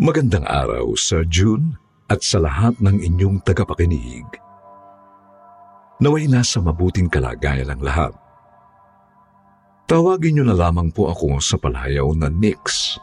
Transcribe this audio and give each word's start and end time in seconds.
Magandang 0.00 0.48
araw 0.48 0.96
sa 0.96 1.20
June 1.28 1.76
at 2.08 2.24
sa 2.24 2.40
lahat 2.40 2.72
ng 2.80 3.04
inyong 3.04 3.44
tagapakinig. 3.44 4.24
Naway 6.00 6.24
nasa 6.24 6.56
mabuting 6.56 7.12
kalagayan 7.12 7.68
ang 7.68 7.84
lahat. 7.84 8.16
Tawagin 9.84 10.40
niyo 10.40 10.48
na 10.48 10.56
lamang 10.56 10.88
po 10.88 11.12
ako 11.12 11.36
sa 11.44 11.60
palayaw 11.60 12.16
na 12.16 12.32
Nix. 12.32 12.96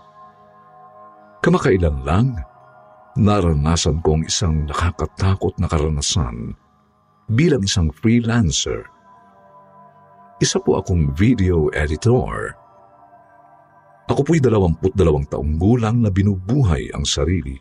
Kamakailan 1.45 2.01
lang, 2.01 2.33
naranasan 3.13 4.01
ko 4.01 4.17
ang 4.17 4.25
isang 4.25 4.65
nakakatakot 4.65 5.53
na 5.61 5.69
karanasan 5.69 6.57
bilang 7.29 7.61
isang 7.61 7.93
freelancer. 7.93 8.89
Isa 10.41 10.57
po 10.57 10.81
akong 10.81 11.13
video 11.13 11.69
editor 11.77 12.57
ako 14.07 14.23
po'y 14.23 14.39
dalawamput 14.39 14.95
dalawang 14.95 15.27
taong 15.27 15.59
gulang 15.59 15.99
na 15.99 16.07
binubuhay 16.07 16.87
ang 16.95 17.03
sarili. 17.03 17.59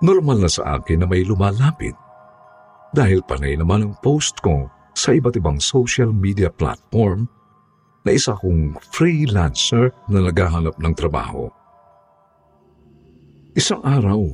Normal 0.00 0.40
na 0.40 0.50
sa 0.50 0.80
akin 0.80 1.04
na 1.04 1.06
may 1.08 1.24
lumalapit 1.24 1.92
dahil 2.96 3.20
panay 3.20 3.60
naman 3.60 3.84
ang 3.84 3.94
post 4.00 4.40
ko 4.40 4.72
sa 4.96 5.12
iba't 5.12 5.36
ibang 5.36 5.60
social 5.60 6.08
media 6.08 6.48
platform 6.48 7.28
na 8.08 8.16
isa 8.16 8.32
kong 8.40 8.80
freelancer 8.88 9.92
na 10.08 10.24
naghahanap 10.24 10.80
ng 10.80 10.94
trabaho. 10.96 11.52
Isang 13.52 13.84
araw, 13.84 14.32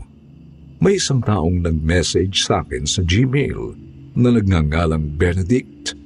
may 0.79 0.99
isang 0.99 1.23
taong 1.23 1.63
nag-message 1.63 2.47
sa 2.47 2.63
akin 2.63 2.87
sa 2.87 3.03
Gmail 3.03 3.75
na 4.15 4.35
nagngangalang 4.35 5.19
Benedict. 5.19 5.99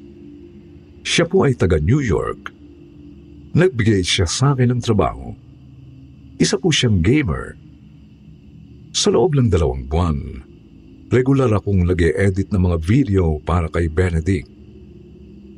Siya 1.05 1.29
po 1.29 1.45
ay 1.45 1.57
taga 1.57 1.77
New 1.81 2.01
York 2.01 2.56
Nagbigay 3.57 4.05
siya 4.05 4.29
sa 4.29 4.53
akin 4.53 4.69
ng 4.69 4.85
trabaho. 4.85 5.33
Isa 6.37 6.61
po 6.61 6.69
siyang 6.69 7.01
gamer. 7.01 7.57
Sa 8.93 9.09
loob 9.09 9.33
ng 9.33 9.49
dalawang 9.49 9.89
buwan, 9.89 10.45
regular 11.09 11.49
akong 11.57 11.89
nag 11.89 11.97
edit 11.97 12.53
ng 12.53 12.69
mga 12.69 12.77
video 12.85 13.41
para 13.41 13.73
kay 13.73 13.89
Benedict. 13.89 14.45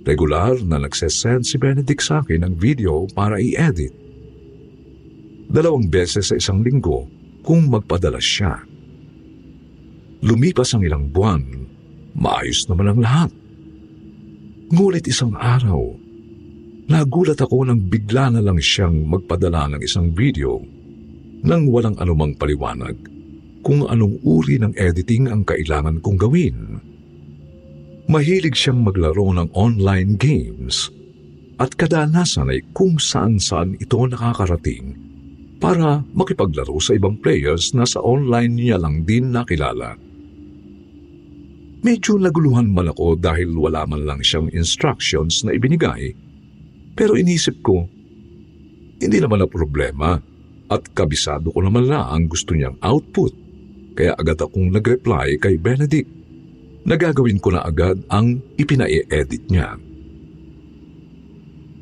Regular 0.07 0.55
na 0.63 0.79
nagsesend 0.79 1.43
si 1.43 1.59
Benedict 1.59 1.99
sa 1.99 2.23
akin 2.23 2.47
ng 2.47 2.55
video 2.55 3.11
para 3.11 3.43
i-edit. 3.43 3.91
Dalawang 5.51 5.91
beses 5.91 6.31
sa 6.31 6.39
isang 6.39 6.63
linggo 6.63 7.11
kung 7.43 7.67
magpadala 7.67 8.23
siya. 8.23 8.63
Lumipas 10.23 10.71
ang 10.71 10.87
ilang 10.87 11.11
buwan, 11.11 11.43
maayos 12.15 12.63
naman 12.71 12.95
ang 12.95 13.01
lahat. 13.03 13.31
Ngunit 14.71 15.03
isang 15.11 15.35
araw, 15.35 15.98
Nagulat 16.89 17.37
ako 17.37 17.69
nang 17.69 17.85
bigla 17.85 18.33
na 18.33 18.41
lang 18.41 18.57
siyang 18.57 19.05
magpadala 19.05 19.77
ng 19.77 19.81
isang 19.85 20.09
video 20.09 20.57
nang 21.45 21.69
walang 21.69 21.93
anumang 22.01 22.33
paliwanag 22.33 22.97
kung 23.61 23.85
anong 23.85 24.17
uri 24.25 24.57
ng 24.57 24.73
editing 24.73 25.29
ang 25.29 25.45
kailangan 25.45 26.01
kong 26.01 26.17
gawin. 26.17 26.81
Mahilig 28.09 28.57
siyang 28.57 28.81
maglaro 28.81 29.29
ng 29.37 29.53
online 29.53 30.17
games 30.17 30.89
at 31.61 31.77
kadalasan 31.77 32.49
ay 32.49 32.65
kung 32.73 32.97
saan-saan 32.97 33.77
ito 33.77 34.01
nakakarating 34.09 34.97
para 35.61 36.01
makipaglaro 36.17 36.81
sa 36.81 36.97
ibang 36.97 37.21
players 37.21 37.77
na 37.77 37.85
sa 37.85 38.01
online 38.01 38.57
niya 38.57 38.81
lang 38.81 39.05
din 39.05 39.29
nakilala. 39.29 39.93
Medyo 41.85 42.17
naguluhan 42.17 42.73
man 42.73 42.89
ako 42.97 43.21
dahil 43.21 43.53
wala 43.61 43.85
man 43.85 44.09
lang 44.09 44.25
siyang 44.25 44.49
instructions 44.57 45.45
na 45.45 45.53
ibinigay 45.53 46.17
pero 46.99 47.15
inisip 47.15 47.63
ko, 47.63 47.87
hindi 48.99 49.19
naman 49.23 49.39
na 49.39 49.47
problema 49.47 50.19
at 50.67 50.83
kabisado 50.91 51.55
ko 51.55 51.63
naman 51.63 51.87
na 51.87 52.11
ang 52.11 52.27
gusto 52.27 52.59
niyang 52.59 52.75
output. 52.83 53.31
Kaya 53.95 54.19
agad 54.19 54.43
akong 54.43 54.75
nag-reply 54.75 55.39
kay 55.39 55.55
Benedict. 55.63 56.11
Nagagawin 56.83 57.39
ko 57.39 57.55
na 57.55 57.63
agad 57.63 58.03
ang 58.11 58.43
ipina-edit 58.59 59.47
niya. 59.47 59.79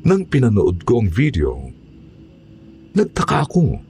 Nang 0.05 0.21
pinanood 0.29 0.85
ko 0.85 1.01
ang 1.01 1.09
video, 1.09 1.57
nagtaka 2.93 3.49
ako 3.49 3.81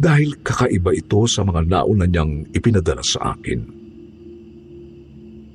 dahil 0.00 0.40
kakaiba 0.40 0.96
ito 0.96 1.28
sa 1.28 1.44
mga 1.44 1.60
nauna 1.68 2.08
niyang 2.08 2.48
ipinadala 2.56 3.04
sa 3.04 3.36
akin. 3.36 3.60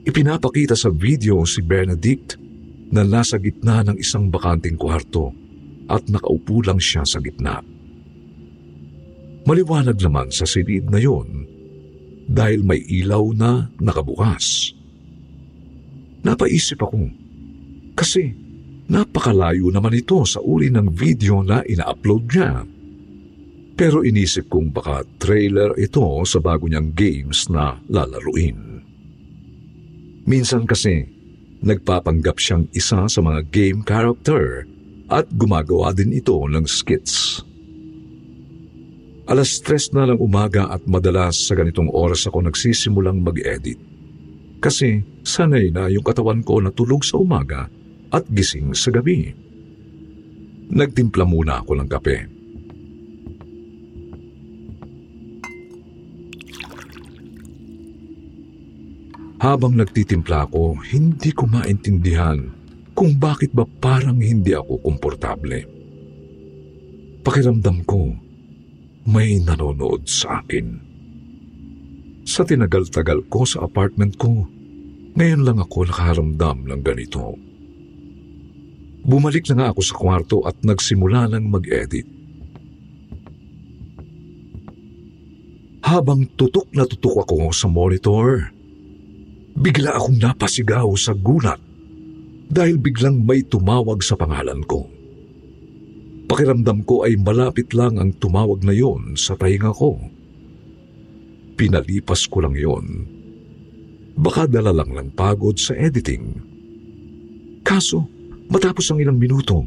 Ipinapakita 0.06 0.74
sa 0.78 0.90
video 0.94 1.46
si 1.46 1.62
Benedict 1.62 2.51
na 2.92 3.08
nasa 3.08 3.40
gitna 3.40 3.88
ng 3.88 3.98
isang 3.98 4.28
bakanting 4.28 4.76
kwarto 4.76 5.32
at 5.88 6.08
nakaupo 6.12 6.64
lang 6.64 6.80
siya 6.80 7.08
sa 7.08 7.24
gitna. 7.24 7.64
Maliwanag 9.48 9.98
naman 9.98 10.30
sa 10.30 10.46
silid 10.46 10.92
na 10.92 11.02
yon 11.02 11.48
dahil 12.30 12.62
may 12.62 12.80
ilaw 12.80 13.34
na 13.34 13.68
nakabukas. 13.82 14.76
Napaisip 16.22 16.78
ako 16.78 17.10
kasi 17.98 18.32
napakalayo 18.88 19.74
naman 19.74 19.98
ito 19.98 20.22
sa 20.28 20.40
uli 20.40 20.70
ng 20.70 20.94
video 20.94 21.42
na 21.42 21.66
ina-upload 21.66 22.24
niya. 22.30 22.52
Pero 23.74 24.06
inisip 24.06 24.46
kong 24.52 24.70
baka 24.70 25.02
trailer 25.18 25.74
ito 25.82 26.22
sa 26.28 26.38
bago 26.38 26.70
niyang 26.70 26.94
games 26.94 27.50
na 27.50 27.82
lalaruin. 27.90 28.86
Minsan 30.30 30.70
kasi 30.70 31.02
Nagpapanggap 31.62 32.42
siyang 32.42 32.66
isa 32.74 33.06
sa 33.06 33.20
mga 33.22 33.46
game 33.54 33.86
character 33.86 34.66
at 35.14 35.30
gumagawa 35.38 35.94
din 35.94 36.10
ito 36.10 36.34
ng 36.34 36.66
skits. 36.66 37.46
Alas 39.30 39.62
stress 39.62 39.94
na 39.94 40.10
lang 40.10 40.18
umaga 40.18 40.74
at 40.74 40.82
madalas 40.90 41.38
sa 41.38 41.54
ganitong 41.54 41.94
oras 41.94 42.26
ako 42.26 42.50
nagsisimulang 42.50 43.22
mag-edit. 43.22 43.78
Kasi 44.58 45.06
sanay 45.22 45.70
na 45.70 45.86
yung 45.88 46.02
katawan 46.02 46.42
ko 46.42 46.58
na 46.60 46.74
tulog 46.74 47.06
sa 47.06 47.22
umaga 47.22 47.70
at 48.10 48.26
gising 48.34 48.74
sa 48.74 48.90
gabi. 48.90 49.30
Nagtimpla 50.74 51.24
muna 51.30 51.62
ako 51.62 51.78
ng 51.78 51.88
kape. 51.88 52.41
Habang 59.42 59.74
nagtitimpla 59.74 60.46
ako, 60.46 60.78
hindi 60.94 61.34
ko 61.34 61.50
maintindihan 61.50 62.38
kung 62.94 63.18
bakit 63.18 63.50
ba 63.58 63.66
parang 63.66 64.22
hindi 64.22 64.54
ako 64.54 64.78
komportable. 64.86 65.66
Pakiramdam 67.26 67.82
ko, 67.90 68.14
may 69.10 69.42
nanonood 69.42 70.06
sa 70.06 70.46
akin. 70.46 70.78
Sa 72.22 72.46
tinagal-tagal 72.46 73.26
ko 73.34 73.42
sa 73.42 73.66
apartment 73.66 74.14
ko, 74.22 74.46
ngayon 75.18 75.42
lang 75.42 75.58
ako 75.58 75.90
nakaramdam 75.90 76.70
ng 76.70 76.82
ganito. 76.86 77.34
Bumalik 79.02 79.50
na 79.50 79.56
nga 79.58 79.68
ako 79.74 79.82
sa 79.82 79.96
kwarto 79.98 80.38
at 80.46 80.62
nagsimula 80.62 81.26
ng 81.34 81.50
mag-edit. 81.50 82.06
Habang 85.82 86.30
tutok 86.38 86.70
na 86.78 86.86
tutok 86.86 87.26
ako 87.26 87.50
sa 87.50 87.66
monitor, 87.66 88.61
Bigla 89.62 89.94
akong 89.94 90.18
napasigaw 90.18 90.90
sa 90.98 91.14
gulat 91.14 91.62
dahil 92.50 92.82
biglang 92.82 93.22
may 93.22 93.46
tumawag 93.46 94.02
sa 94.02 94.18
pangalan 94.18 94.66
ko. 94.66 94.90
Pakiramdam 96.26 96.82
ko 96.82 97.06
ay 97.06 97.14
malapit 97.22 97.70
lang 97.78 98.02
ang 98.02 98.18
tumawag 98.18 98.66
na 98.66 98.74
yon 98.74 99.14
sa 99.14 99.38
tainga 99.38 99.70
ko. 99.70 100.02
Pinalipas 101.54 102.26
ko 102.26 102.42
lang 102.42 102.58
yon. 102.58 103.06
Baka 104.18 104.50
dala 104.50 104.74
lang 104.74 104.98
ng 104.98 105.14
pagod 105.14 105.54
sa 105.62 105.78
editing. 105.78 106.42
Kaso, 107.62 108.10
matapos 108.50 108.90
ang 108.90 108.98
ilang 108.98 109.22
minuto, 109.22 109.62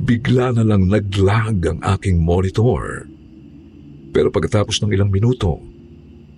bigla 0.00 0.56
na 0.56 0.64
lang 0.64 0.88
naglag 0.88 1.60
ang 1.68 1.84
aking 1.84 2.16
monitor. 2.16 3.04
Pero 4.10 4.32
pagkatapos 4.32 4.80
ng 4.80 4.90
ilang 4.96 5.12
minuto, 5.12 5.60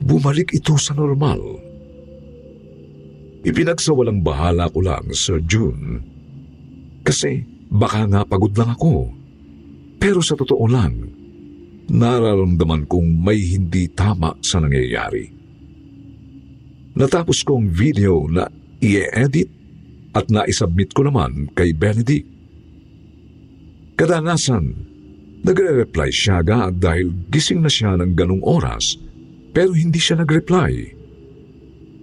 bumalik 0.02 0.50
ito 0.50 0.74
sa 0.74 0.92
normal. 0.98 1.71
Ipinagsawalang 3.42 4.22
bahala 4.22 4.70
ko 4.70 4.80
lang, 4.86 5.10
Sir 5.10 5.42
June. 5.42 5.98
Kasi 7.02 7.42
baka 7.66 8.06
nga 8.06 8.22
pagod 8.22 8.54
lang 8.54 8.78
ako. 8.78 9.10
Pero 9.98 10.22
sa 10.22 10.38
totoo 10.38 10.64
lang, 10.70 10.94
nararamdaman 11.90 12.86
kong 12.86 13.08
may 13.18 13.38
hindi 13.42 13.90
tama 13.90 14.38
sa 14.38 14.62
nangyayari. 14.62 15.26
Natapos 16.94 17.42
kong 17.42 17.66
video 17.72 18.30
na 18.30 18.46
i-edit 18.78 19.50
at 20.14 20.28
naisubmit 20.28 20.94
ko 20.94 21.08
naman 21.08 21.50
kay 21.56 21.74
Benedict. 21.74 22.28
Kadalasan, 23.98 24.70
nagre-reply 25.42 26.10
siya 26.14 26.44
agad 26.44 26.78
dahil 26.78 27.10
gising 27.32 27.64
na 27.64 27.70
siya 27.72 27.98
ng 27.98 28.12
ganong 28.14 28.44
oras 28.44 28.98
pero 29.50 29.74
hindi 29.74 29.98
siya 29.98 30.20
nag-reply. 30.20 31.01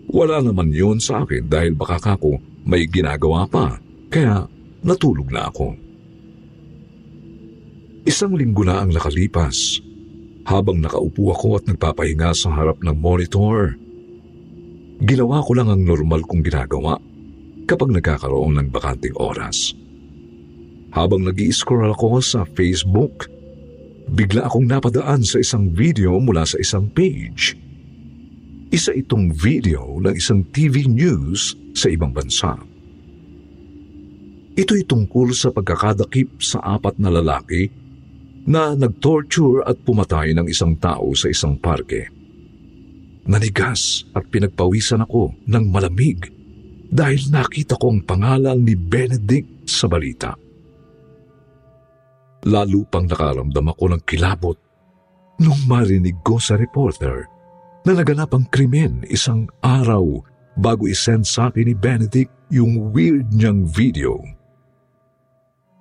Wala 0.09 0.41
naman 0.41 0.73
yun 0.73 0.97
sa 0.97 1.21
akin 1.21 1.45
dahil 1.45 1.77
baka 1.77 2.01
kako 2.01 2.41
may 2.65 2.89
ginagawa 2.89 3.45
pa, 3.45 3.77
kaya 4.09 4.49
natulog 4.81 5.29
na 5.29 5.53
ako. 5.53 5.77
Isang 8.09 8.33
linggo 8.33 8.65
na 8.65 8.81
ang 8.81 8.89
nakalipas. 8.89 9.85
Habang 10.49 10.81
nakaupo 10.81 11.29
ako 11.29 11.61
at 11.61 11.69
nagpapahinga 11.69 12.33
sa 12.33 12.49
harap 12.49 12.81
ng 12.81 12.97
monitor, 12.97 13.77
ginawa 15.05 15.45
ko 15.45 15.51
lang 15.53 15.69
ang 15.69 15.85
normal 15.85 16.25
kong 16.25 16.41
ginagawa 16.41 16.97
kapag 17.69 17.93
nagkakaroon 17.93 18.57
ng 18.57 18.67
bakanting 18.73 19.13
oras. 19.13 19.77
Habang 20.89 21.21
nag 21.21 21.37
scroll 21.53 21.93
ako 21.93 22.17
sa 22.17 22.49
Facebook, 22.57 23.29
bigla 24.09 24.49
akong 24.49 24.65
napadaan 24.65 25.21
sa 25.21 25.37
isang 25.37 25.69
video 25.69 26.17
mula 26.17 26.49
sa 26.49 26.57
isang 26.57 26.89
page– 26.89 27.53
isa 28.69 28.93
itong 28.93 29.33
video 29.33 29.97
ng 29.97 30.13
isang 30.13 30.45
TV 30.53 30.85
news 30.85 31.57
sa 31.73 31.89
ibang 31.89 32.13
bansa. 32.13 32.53
Ito'y 34.53 34.85
tungkol 34.85 35.33
sa 35.33 35.49
pagkakadakip 35.49 36.37
sa 36.43 36.61
apat 36.77 37.01
na 37.01 37.09
lalaki 37.09 37.69
na 38.45 38.77
nagtorture 38.77 39.65
at 39.65 39.77
pumatay 39.81 40.37
ng 40.37 40.45
isang 40.49 40.77
tao 40.77 41.13
sa 41.17 41.33
isang 41.33 41.57
parke. 41.57 42.09
Nanigas 43.29 44.09
at 44.13 44.25
pinagpawisan 44.29 45.05
ako 45.05 45.33
ng 45.49 45.63
malamig 45.69 46.29
dahil 46.89 47.29
nakita 47.29 47.77
ko 47.77 47.93
ang 47.93 48.01
pangalan 48.05 48.57
ni 48.65 48.73
Benedict 48.73 49.69
sa 49.69 49.85
balita. 49.85 50.33
Lalo 52.49 52.85
pang 52.89 53.05
nakaramdam 53.05 53.65
ako 53.69 53.85
ng 53.93 54.01
kilabot 54.05 54.57
nung 55.39 55.61
marinig 55.69 56.17
ko 56.25 56.41
sa 56.41 56.57
reporter 56.57 57.38
na 57.87 57.95
naganap 57.95 58.35
ang 58.35 58.45
krimen 58.51 59.07
isang 59.07 59.47
araw 59.63 60.19
bago 60.59 60.83
isend 60.89 61.23
sa 61.23 61.47
akin 61.47 61.71
ni 61.71 61.75
Benedict 61.75 62.31
yung 62.51 62.91
weird 62.91 63.31
niyang 63.31 63.63
video. 63.63 64.19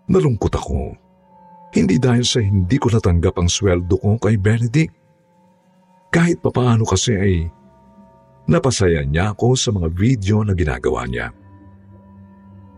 Nalungkot 0.07 0.55
ako. 0.55 0.95
Hindi 1.75 2.01
dahil 2.01 2.25
sa 2.25 2.41
hindi 2.41 2.81
ko 2.81 2.89
natanggap 2.89 3.37
ang 3.37 3.51
sweldo 3.51 4.01
ko 4.01 4.17
kay 4.17 4.41
Benedict. 4.41 4.95
Kahit 6.09 6.41
papaano 6.41 6.89
kasi 6.89 7.13
ay 7.13 7.35
napasaya 8.49 9.05
niya 9.05 9.37
ako 9.37 9.53
sa 9.53 9.69
mga 9.75 9.89
video 9.93 10.41
na 10.41 10.57
ginagawa 10.57 11.05
niya. 11.05 11.29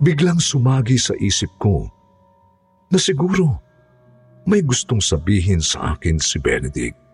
Biglang 0.03 0.43
sumagi 0.43 0.99
sa 0.99 1.15
isip 1.15 1.55
ko 1.61 1.87
na 2.91 2.99
siguro 2.99 3.63
may 4.49 4.65
gustong 4.65 4.99
sabihin 4.99 5.63
sa 5.63 5.95
akin 5.95 6.19
si 6.19 6.43
Benedict. 6.43 7.10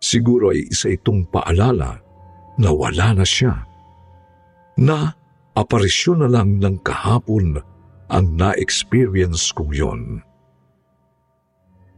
Siguro 0.00 0.50
ay 0.50 0.66
isa 0.72 0.88
itong 0.88 1.28
paalala 1.28 2.00
na 2.56 2.70
wala 2.72 3.20
na 3.20 3.24
siya. 3.24 3.68
Na 4.80 5.12
aparisyon 5.52 6.24
na 6.24 6.28
lang 6.32 6.56
ng 6.56 6.80
kahapon 6.80 7.60
ang 8.10 8.26
na-experience 8.34 9.52
kong 9.52 9.72
yon. 9.76 10.02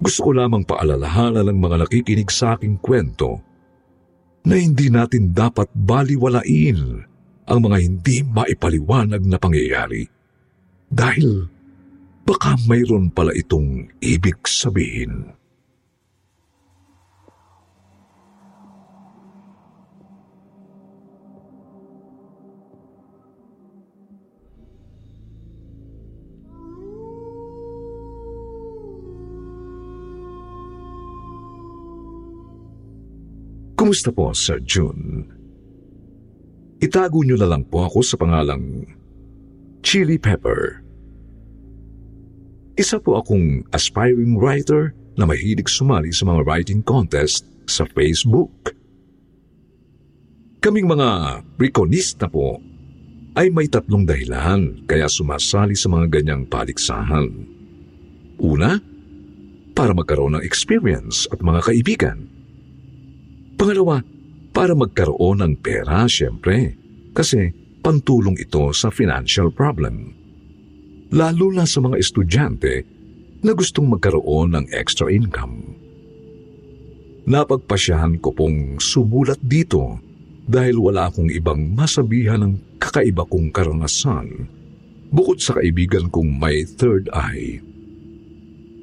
Gusto 0.03 0.29
ko 0.29 0.31
lamang 0.35 0.67
paalalahanan 0.67 1.47
ng 1.47 1.59
mga 1.63 1.77
nakikinig 1.87 2.29
sa 2.35 2.59
aking 2.59 2.83
kwento 2.83 3.39
na 4.43 4.59
hindi 4.59 4.91
natin 4.91 5.31
dapat 5.31 5.71
baliwalain 5.71 7.07
ang 7.47 7.59
mga 7.63 7.79
hindi 7.79 8.27
maipaliwanag 8.27 9.23
na 9.23 9.39
pangyayari 9.39 10.03
dahil 10.91 11.47
baka 12.27 12.59
mayroon 12.67 13.15
pala 13.15 13.31
itong 13.31 13.95
ibig 14.03 14.43
sabihin. 14.43 15.31
Kumusta 33.93 34.09
po, 34.09 34.33
Sir 34.33 34.57
June? 34.65 35.29
Itago 36.81 37.21
niyo 37.21 37.37
na 37.37 37.45
lang 37.45 37.69
po 37.69 37.85
ako 37.85 38.01
sa 38.01 38.17
pangalang 38.17 38.89
Chili 39.85 40.17
Pepper. 40.17 40.81
Isa 42.73 42.97
po 42.97 43.21
akong 43.21 43.69
aspiring 43.69 44.41
writer 44.41 44.97
na 45.21 45.29
mahilig 45.29 45.69
sumali 45.69 46.09
sa 46.09 46.25
mga 46.25 46.41
writing 46.41 46.81
contest 46.81 47.45
sa 47.69 47.85
Facebook. 47.93 48.73
Kaming 50.65 50.89
mga 50.89 51.45
reconista 51.61 52.33
po 52.33 52.65
ay 53.37 53.53
may 53.53 53.69
tatlong 53.69 54.09
dahilan 54.09 54.89
kaya 54.89 55.05
sumasali 55.05 55.77
sa 55.77 55.93
mga 55.93 56.09
ganyang 56.09 56.49
paliksahan. 56.49 57.29
Una, 58.41 58.81
para 59.77 59.93
magkaroon 59.93 60.41
ng 60.41 60.45
experience 60.49 61.29
at 61.29 61.45
mga 61.45 61.61
kaibigan. 61.61 62.33
Pangalawa, 63.63 64.03
para 64.51 64.75
magkaroon 64.75 65.39
ng 65.39 65.55
pera 65.63 66.03
siyempre 66.11 66.75
kasi 67.15 67.55
pantulong 67.79 68.35
ito 68.35 68.75
sa 68.75 68.91
financial 68.91 69.55
problem. 69.55 70.19
Lalo 71.15 71.55
na 71.55 71.63
sa 71.63 71.79
mga 71.79 71.95
estudyante 71.95 72.83
na 73.47 73.55
gustong 73.55 73.87
magkaroon 73.87 74.59
ng 74.59 74.67
extra 74.75 75.07
income. 75.15 75.79
Napagpasyahan 77.31 78.19
ko 78.19 78.35
pong 78.35 78.83
sumulat 78.83 79.39
dito 79.39 80.03
dahil 80.43 80.83
wala 80.83 81.07
akong 81.07 81.31
ibang 81.31 81.63
masabihan 81.71 82.43
ng 82.43 82.83
kakaiba 82.83 83.23
kong 83.31 83.55
karanasan 83.55 84.51
bukod 85.15 85.39
sa 85.39 85.55
kaibigan 85.63 86.11
kong 86.11 86.35
may 86.35 86.67
third 86.67 87.07
eye. 87.15 87.63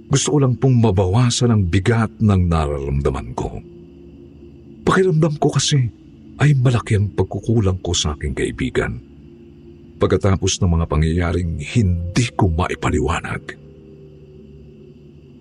Gusto 0.07 0.27
ko 0.31 0.38
lang 0.39 0.55
pong 0.55 0.79
mabawasan 0.79 1.51
ang 1.51 1.67
bigat 1.67 2.15
ng 2.24 2.48
nararamdaman 2.48 3.36
ko. 3.36 3.59
Pakiramdam 4.83 5.36
ko 5.38 5.53
kasi 5.53 5.89
ay 6.39 6.55
malaki 6.55 6.95
ang 6.95 7.12
pagkukulang 7.12 7.83
ko 7.83 7.91
sa 7.91 8.15
aking 8.15 8.33
kaibigan. 8.33 9.00
Pagkatapos 10.00 10.63
ng 10.63 10.71
mga 10.79 10.86
pangyayaring 10.88 11.59
hindi 11.59 12.25
ko 12.31 12.48
maipaliwanag. 12.48 13.59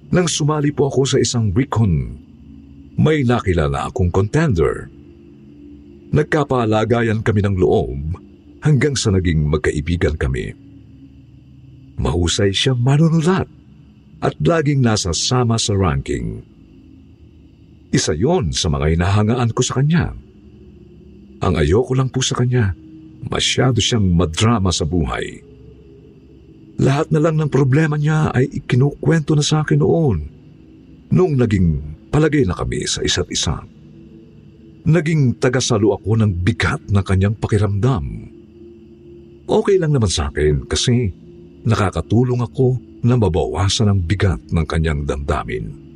Nang 0.09 0.27
sumali 0.27 0.75
po 0.75 0.91
ako 0.91 1.05
sa 1.05 1.19
isang 1.23 1.55
recon, 1.55 2.19
may 2.99 3.23
nakilala 3.23 3.87
akong 3.87 4.11
contender. 4.11 4.91
Nagkapalagayan 6.11 7.23
kami 7.23 7.45
ng 7.45 7.55
loob 7.61 8.19
hanggang 8.65 8.99
sa 8.99 9.15
naging 9.15 9.47
magkaibigan 9.47 10.19
kami. 10.19 10.51
Mahusay 12.01 12.51
siyang 12.51 12.83
manunulat 12.83 13.47
at 14.19 14.35
laging 14.43 14.83
nasa 14.83 15.15
sama 15.15 15.61
sa 15.61 15.79
ranking. 15.79 16.43
Isa 17.89 18.13
yon 18.13 18.53
sa 18.53 18.69
mga 18.69 18.97
hinahangaan 18.97 19.51
ko 19.57 19.65
sa 19.65 19.81
kanya. 19.81 20.13
Ang 21.41 21.55
ayoko 21.57 21.97
lang 21.97 22.13
po 22.13 22.21
sa 22.21 22.37
kanya, 22.37 22.77
masyado 23.25 23.81
siyang 23.81 24.05
madrama 24.13 24.69
sa 24.75 24.85
buhay. 24.85 25.41
Lahat 26.79 27.11
na 27.11 27.19
lang 27.19 27.41
ng 27.41 27.51
problema 27.51 27.99
niya 27.99 28.31
ay 28.31 28.47
ikinukwento 28.63 29.35
na 29.35 29.43
sa 29.43 29.65
akin 29.65 29.83
noon, 29.83 30.19
noong 31.11 31.35
naging 31.35 31.69
palagay 32.13 32.45
na 32.45 32.55
kami 32.55 32.85
sa 32.85 33.03
isa't 33.03 33.27
isa. 33.33 33.65
Naging 34.89 35.41
tagasalo 35.41 35.97
ako 35.97 36.23
ng 36.23 36.33
bigat 36.45 36.81
ng 36.87 37.03
kanyang 37.03 37.35
pakiramdam. 37.35 38.05
Okay 39.49 39.81
lang 39.81 39.97
naman 39.97 40.13
sa 40.13 40.29
akin 40.29 40.69
kasi 40.69 41.09
nakakatulong 41.65 42.45
ako 42.45 42.79
na 43.03 43.17
mabawasan 43.17 43.91
ang 43.91 44.01
bigat 44.05 44.41
ng 44.53 44.65
kanyang 44.69 45.09
damdamin. 45.09 45.88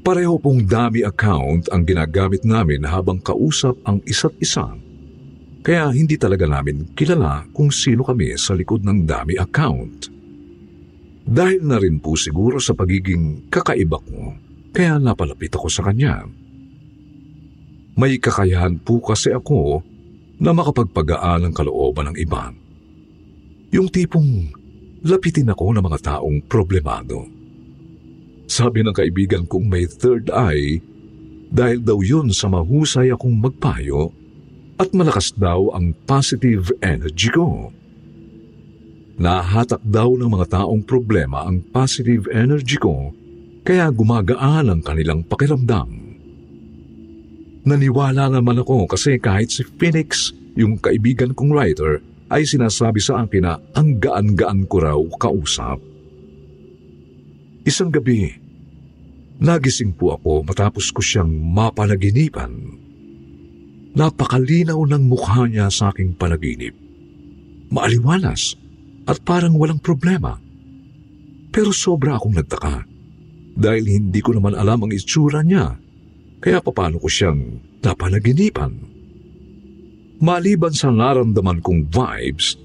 Pareho 0.00 0.40
pong 0.40 0.64
dami 0.64 1.04
account 1.04 1.68
ang 1.68 1.84
ginagamit 1.84 2.40
namin 2.40 2.88
habang 2.88 3.20
kausap 3.20 3.76
ang 3.84 4.00
isa't 4.08 4.32
isa. 4.40 4.72
Kaya 5.60 5.92
hindi 5.92 6.16
talaga 6.16 6.48
namin 6.48 6.96
kilala 6.96 7.44
kung 7.52 7.68
sino 7.68 8.00
kami 8.00 8.32
sa 8.40 8.56
likod 8.56 8.80
ng 8.80 9.04
dami 9.04 9.36
account. 9.36 10.08
Dahil 11.28 11.60
na 11.68 11.76
rin 11.76 12.00
po 12.00 12.16
siguro 12.16 12.56
sa 12.56 12.72
pagiging 12.72 13.52
kakaiba 13.52 14.00
ko, 14.00 14.34
kaya 14.72 14.96
napalapit 14.96 15.52
ako 15.52 15.68
sa 15.68 15.84
kanya. 15.84 16.24
May 18.00 18.16
kakayahan 18.16 18.80
po 18.80 19.04
kasi 19.04 19.36
ako 19.36 19.84
na 20.40 20.56
makapagpagaan 20.56 21.44
ang 21.44 21.52
kalooban 21.52 22.08
ng 22.08 22.16
iba. 22.16 22.48
Yung 23.76 23.92
tipong 23.92 24.48
lapitin 25.04 25.52
ako 25.52 25.76
ng 25.76 25.84
mga 25.84 25.98
taong 26.08 26.40
problemado. 26.48 27.39
Sabi 28.50 28.82
ng 28.82 28.90
kaibigan 28.90 29.46
kong 29.46 29.70
may 29.70 29.86
third 29.86 30.26
eye 30.34 30.82
dahil 31.54 31.78
daw 31.86 32.02
yun 32.02 32.34
sa 32.34 32.50
mahusay 32.50 33.14
akong 33.14 33.38
magpayo 33.38 34.10
at 34.74 34.90
malakas 34.90 35.30
daw 35.38 35.70
ang 35.70 35.94
positive 36.10 36.74
energy 36.82 37.30
ko. 37.30 37.70
Nahatak 39.22 39.78
daw 39.86 40.18
ng 40.18 40.26
mga 40.26 40.50
taong 40.50 40.82
problema 40.82 41.46
ang 41.46 41.62
positive 41.70 42.26
energy 42.34 42.74
ko 42.74 43.14
kaya 43.62 43.86
gumagaan 43.94 44.66
ang 44.66 44.82
kanilang 44.82 45.22
pakiramdam. 45.22 46.18
Naniwala 47.62 48.34
naman 48.34 48.66
ako 48.66 48.90
kasi 48.90 49.22
kahit 49.22 49.54
si 49.54 49.62
Phoenix, 49.62 50.34
yung 50.58 50.74
kaibigan 50.74 51.38
kong 51.38 51.54
writer, 51.54 52.02
ay 52.34 52.42
sinasabi 52.42 52.98
sa 52.98 53.22
akin 53.22 53.46
na 53.46 53.62
ang 53.78 54.00
gaan-gaan 54.02 54.66
ko 54.66 54.76
raw 54.82 54.98
kausap. 55.22 55.89
Isang 57.60 57.92
gabi, 57.92 58.32
nagising 59.36 59.92
po 59.92 60.16
ako 60.16 60.48
matapos 60.48 60.88
ko 60.96 61.04
siyang 61.04 61.28
mapanaginipan. 61.28 62.52
Napakalinaw 63.92 64.80
ng 64.80 65.02
mukha 65.04 65.44
niya 65.44 65.68
sa 65.68 65.92
aking 65.92 66.16
panaginip. 66.16 66.72
Maaliwalas 67.68 68.56
at 69.04 69.20
parang 69.26 69.58
walang 69.60 69.82
problema. 69.82 70.40
Pero 71.50 71.74
sobra 71.74 72.16
akong 72.16 72.38
nagtaka 72.38 72.86
dahil 73.58 73.84
hindi 73.84 74.22
ko 74.22 74.38
naman 74.38 74.56
alam 74.56 74.86
ang 74.86 74.92
itsura 74.94 75.42
niya. 75.44 75.76
Kaya 76.40 76.64
paano 76.64 76.96
ko 76.96 77.10
siyang 77.10 77.60
napanaginipan? 77.84 78.72
Maliban 80.24 80.72
sa 80.72 80.88
naramdaman 80.88 81.60
kong 81.60 81.92
vibes, 81.92 82.56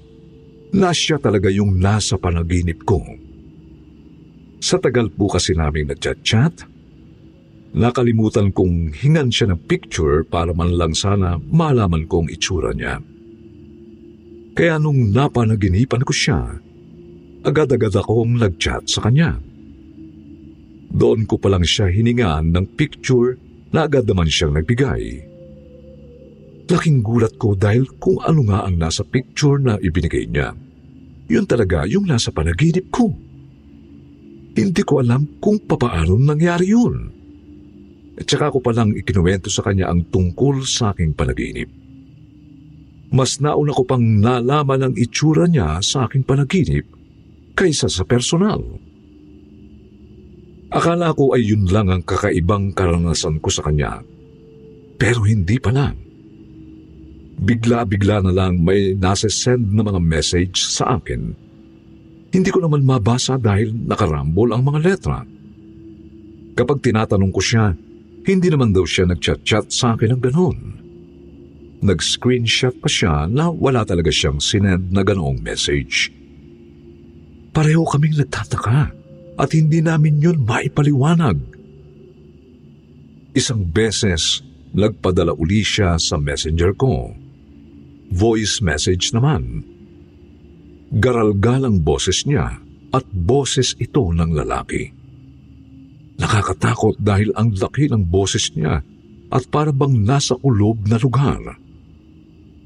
na 0.72 0.92
siya 0.92 1.20
talaga 1.20 1.52
yung 1.52 1.76
nasa 1.76 2.16
panaginip 2.16 2.84
ko. 2.84 3.00
Sa 4.60 4.80
tagal 4.80 5.12
po 5.12 5.28
kasi 5.28 5.52
naming 5.52 5.92
nagchat-chat, 5.92 6.64
nakalimutan 7.76 8.50
kong 8.50 8.96
hingan 8.96 9.28
siya 9.28 9.52
ng 9.52 9.60
picture 9.68 10.24
para 10.24 10.56
man 10.56 10.74
lang 10.74 10.96
sana 10.96 11.36
malaman 11.52 12.08
kong 12.08 12.32
itsura 12.32 12.72
niya. 12.72 12.98
Kaya 14.56 14.80
nung 14.80 15.12
napanaginipan 15.12 16.00
ko 16.00 16.12
siya, 16.16 16.40
agad-agad 17.44 17.92
akong 17.92 18.40
nag-chat 18.40 18.88
sa 18.88 19.04
kanya. 19.04 19.36
Doon 20.96 21.28
ko 21.28 21.36
pa 21.36 21.52
lang 21.52 21.60
siya 21.60 21.92
hiningaan 21.92 22.56
ng 22.56 22.66
picture 22.72 23.36
na 23.76 23.84
agad 23.84 24.08
naman 24.08 24.32
siyang 24.32 24.56
nagbigay. 24.56 25.20
Laking 26.66 27.04
gulat 27.04 27.36
ko 27.36 27.52
dahil 27.52 27.84
kung 28.00 28.18
ano 28.24 28.48
nga 28.48 28.64
ang 28.64 28.80
nasa 28.80 29.04
picture 29.04 29.60
na 29.60 29.76
ibinigay 29.78 30.24
niya. 30.24 30.56
Yun 31.28 31.44
talaga 31.44 31.84
yung 31.84 32.08
nasa 32.08 32.32
panaginip 32.32 32.88
ko. 32.90 33.12
Hindi 34.56 34.82
ko 34.82 35.04
alam 35.04 35.38
kung 35.38 35.60
papaano 35.62 36.16
nangyari 36.16 36.72
yun. 36.72 37.12
At 38.16 38.24
saka 38.24 38.48
ko 38.48 38.64
palang 38.64 38.96
ikinuwento 38.96 39.52
sa 39.52 39.60
kanya 39.60 39.92
ang 39.92 40.08
tungkol 40.08 40.64
sa 40.64 40.96
aking 40.96 41.12
panaginip 41.12 41.68
mas 43.16 43.38
nauna 43.38 43.70
ko 43.70 43.86
pang 43.86 44.02
nalaman 44.02 44.90
ang 44.90 44.94
itsura 44.98 45.46
niya 45.46 45.78
sa 45.82 46.04
aking 46.04 46.26
panaginip 46.26 46.86
kaysa 47.54 47.86
sa 47.86 48.02
personal. 48.02 48.60
Akala 50.74 51.14
ko 51.14 51.32
ay 51.32 51.46
yun 51.46 51.70
lang 51.70 51.88
ang 51.88 52.02
kakaibang 52.02 52.74
karanasan 52.74 53.38
ko 53.38 53.48
sa 53.48 53.64
kanya. 53.64 54.02
Pero 54.98 55.22
hindi 55.22 55.56
pala. 55.62 55.94
Bigla-bigla 57.36 58.26
na 58.26 58.32
lang 58.34 58.60
may 58.60 58.96
nasa-send 58.98 59.70
na 59.72 59.86
mga 59.86 60.00
message 60.02 60.66
sa 60.66 60.98
akin. 60.98 61.45
Hindi 62.36 62.52
ko 62.52 62.60
naman 62.60 62.84
mabasa 62.84 63.40
dahil 63.40 63.72
nakarambol 63.72 64.52
ang 64.52 64.60
mga 64.60 64.80
letra. 64.84 65.24
Kapag 66.52 66.84
tinatanong 66.84 67.32
ko 67.32 67.40
siya, 67.40 67.72
hindi 68.28 68.48
naman 68.52 68.76
daw 68.76 68.84
siya 68.84 69.08
nagchat-chat 69.08 69.72
sa 69.72 69.96
akin 69.96 70.12
ng 70.12 70.20
ganon. 70.20 70.58
Nag-screenshot 71.80 72.76
pa 72.76 72.88
siya 72.92 73.24
na 73.24 73.48
wala 73.48 73.88
talaga 73.88 74.12
siyang 74.12 74.36
sinend 74.36 74.92
na 74.92 75.00
ganoong 75.00 75.40
message. 75.40 76.12
Pareho 77.56 77.88
kaming 77.88 78.20
nagtataka 78.20 78.92
at 79.40 79.50
hindi 79.56 79.80
namin 79.80 80.20
yun 80.20 80.44
maipaliwanag. 80.44 81.40
Isang 83.32 83.64
beses, 83.64 84.44
nagpadala 84.76 85.32
uli 85.32 85.64
siya 85.64 85.96
sa 85.96 86.20
messenger 86.20 86.76
ko. 86.76 87.16
Voice 88.12 88.60
message 88.60 89.16
naman. 89.16 89.75
Garalgal 90.94 91.66
ang 91.66 91.82
boses 91.82 92.22
niya 92.26 92.62
at 92.94 93.04
boses 93.10 93.74
ito 93.82 94.06
ng 94.14 94.30
lalaki. 94.30 94.94
Nakakatakot 96.16 96.96
dahil 97.02 97.34
ang 97.34 97.52
laki 97.52 97.90
ng 97.90 98.06
boses 98.06 98.54
niya 98.54 98.80
at 99.28 99.42
para 99.50 99.74
nasa 99.74 100.38
ulob 100.40 100.86
na 100.86 100.96
lugar. 100.96 101.58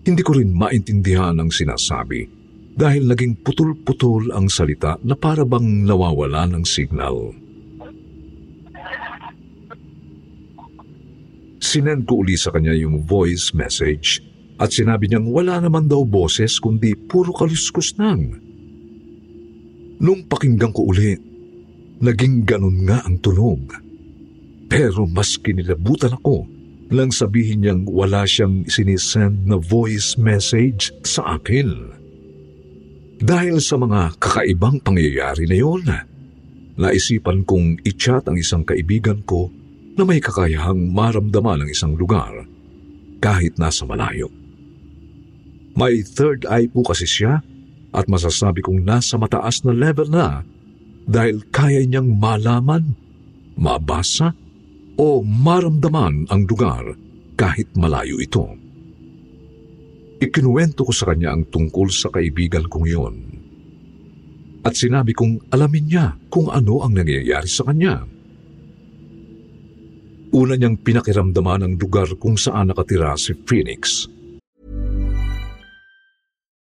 Hindi 0.05 0.23
ko 0.23 0.37
rin 0.37 0.53
maintindihan 0.53 1.37
ang 1.41 1.49
sinasabi 1.49 2.29
dahil 2.77 3.09
naging 3.09 3.41
putol-putol 3.43 4.31
ang 4.33 4.47
salita 4.47 4.97
na 5.03 5.17
para 5.19 5.43
bang 5.43 5.85
nawawala 5.85 6.47
ng 6.49 6.65
signal. 6.65 7.35
Sinend 11.61 12.09
ko 12.09 12.25
uli 12.25 12.41
sa 12.41 12.51
kanya 12.51 12.73
yung 12.73 13.05
voice 13.05 13.53
message 13.53 14.25
at 14.61 14.77
sinabi 14.77 15.09
niyang 15.09 15.33
wala 15.33 15.57
naman 15.57 15.89
daw 15.89 16.05
boses 16.05 16.61
kundi 16.61 16.93
puro 16.93 17.33
kaluskus 17.33 17.97
nang. 17.97 18.37
Nung 20.01 20.29
pakinggan 20.29 20.77
ko 20.77 20.93
uli, 20.93 21.17
naging 22.05 22.45
ganun 22.45 22.85
nga 22.85 23.01
ang 23.09 23.17
tunog. 23.25 23.73
Pero 24.69 25.09
mas 25.09 25.41
kinilabutan 25.41 26.13
ako 26.21 26.45
lang 26.93 27.09
sabihin 27.09 27.65
niyang 27.65 27.83
wala 27.89 28.29
siyang 28.29 28.69
sinisend 28.69 29.49
na 29.49 29.57
voice 29.57 30.21
message 30.21 30.93
sa 31.09 31.41
akin. 31.41 31.97
Dahil 33.21 33.61
sa 33.65 33.81
mga 33.81 34.17
kakaibang 34.21 34.81
pangyayari 34.81 35.45
na 35.49 35.57
yun, 35.57 35.85
naisipan 36.81 37.45
kong 37.45 37.85
i-chat 37.85 38.25
ang 38.29 38.37
isang 38.37 38.65
kaibigan 38.65 39.21
ko 39.25 39.53
na 39.97 40.09
may 40.09 40.21
kakayahang 40.21 40.89
maramdaman 40.93 41.65
ang 41.65 41.69
isang 41.69 41.93
lugar 41.97 42.49
kahit 43.21 43.61
nasa 43.61 43.85
malayo. 43.85 44.40
May 45.79 46.03
third 46.03 46.47
eye 46.51 46.67
po 46.67 46.83
kasi 46.83 47.07
siya 47.07 47.43
at 47.91 48.07
masasabi 48.07 48.63
kong 48.63 48.83
nasa 48.87 49.19
mataas 49.19 49.63
na 49.67 49.75
level 49.75 50.11
na 50.11 50.43
dahil 51.11 51.43
kaya 51.51 51.83
niyang 51.83 52.19
malaman, 52.19 52.95
mabasa 53.59 54.31
o 54.95 55.25
maramdaman 55.25 56.31
ang 56.31 56.43
lugar 56.47 56.95
kahit 57.35 57.73
malayo 57.75 58.21
ito. 58.23 58.47
Ikinuwento 60.21 60.85
ko 60.85 60.93
sa 60.93 61.09
kanya 61.11 61.33
ang 61.33 61.49
tungkol 61.49 61.89
sa 61.89 62.13
kaibigan 62.13 62.69
kong 62.69 62.87
iyon. 62.87 63.17
At 64.61 64.77
sinabi 64.77 65.17
kong 65.17 65.49
alamin 65.49 65.85
niya 65.89 66.07
kung 66.29 66.53
ano 66.53 66.85
ang 66.85 66.93
nangyayari 66.93 67.49
sa 67.49 67.65
kanya. 67.65 68.05
Una 70.37 70.55
niyang 70.55 70.77
pinakiramdaman 70.77 71.65
ang 71.65 71.75
lugar 71.81 72.13
kung 72.21 72.37
saan 72.37 72.69
nakatira 72.69 73.17
si 73.17 73.33
Phoenix. 73.49 74.05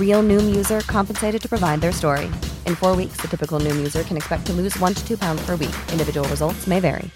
Real 0.00 0.24
Noom 0.24 0.56
user 0.56 0.80
compensated 0.88 1.44
to 1.44 1.48
provide 1.52 1.84
their 1.84 1.92
story. 1.92 2.32
In 2.64 2.72
four 2.72 2.96
weeks, 2.96 3.20
the 3.20 3.28
typical 3.28 3.60
Noom 3.60 3.76
user 3.84 4.00
can 4.00 4.16
expect 4.16 4.48
to 4.48 4.56
lose 4.56 4.72
one 4.80 4.96
to 4.96 5.02
two 5.04 5.20
pounds 5.20 5.44
per 5.44 5.60
week. 5.60 5.76
Individual 5.92 6.24
results 6.32 6.64
may 6.64 6.80
vary. 6.80 7.12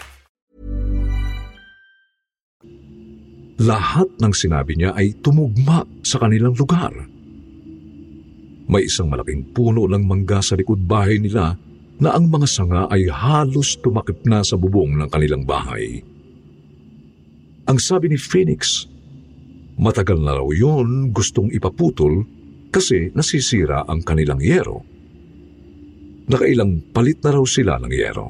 Lahat 3.60 4.08
ng 4.16 4.32
sinabi 4.32 4.72
niya 4.80 4.96
ay 4.96 5.20
tumugma 5.20 5.84
sa 6.00 6.16
kanilang 6.16 6.56
lugar. 6.56 6.88
May 8.72 8.88
isang 8.88 9.12
malaking 9.12 9.52
puno 9.52 9.84
ng 9.84 10.00
mangga 10.00 10.40
sa 10.40 10.56
likod 10.56 10.80
bahay 10.80 11.20
nila 11.20 11.60
na 12.00 12.16
ang 12.16 12.32
mga 12.32 12.48
sanga 12.48 12.88
ay 12.88 13.12
halos 13.12 13.76
tumakip 13.84 14.24
na 14.24 14.40
sa 14.40 14.56
bubong 14.56 14.96
ng 14.96 15.08
kanilang 15.12 15.44
bahay. 15.44 16.00
Ang 17.68 17.76
sabi 17.76 18.08
ni 18.08 18.16
Phoenix, 18.16 18.88
matagal 19.76 20.16
na 20.16 20.40
raw 20.40 20.48
yun 20.48 21.12
gustong 21.12 21.52
ipaputol 21.52 22.24
kasi 22.70 23.10
nasisira 23.12 23.84
ang 23.84 24.00
kanilang 24.06 24.38
yero. 24.38 24.80
Nakailang 26.30 26.94
palit 26.94 27.18
na 27.26 27.34
raw 27.34 27.42
sila 27.42 27.82
ng 27.82 27.90
yero. 27.90 28.26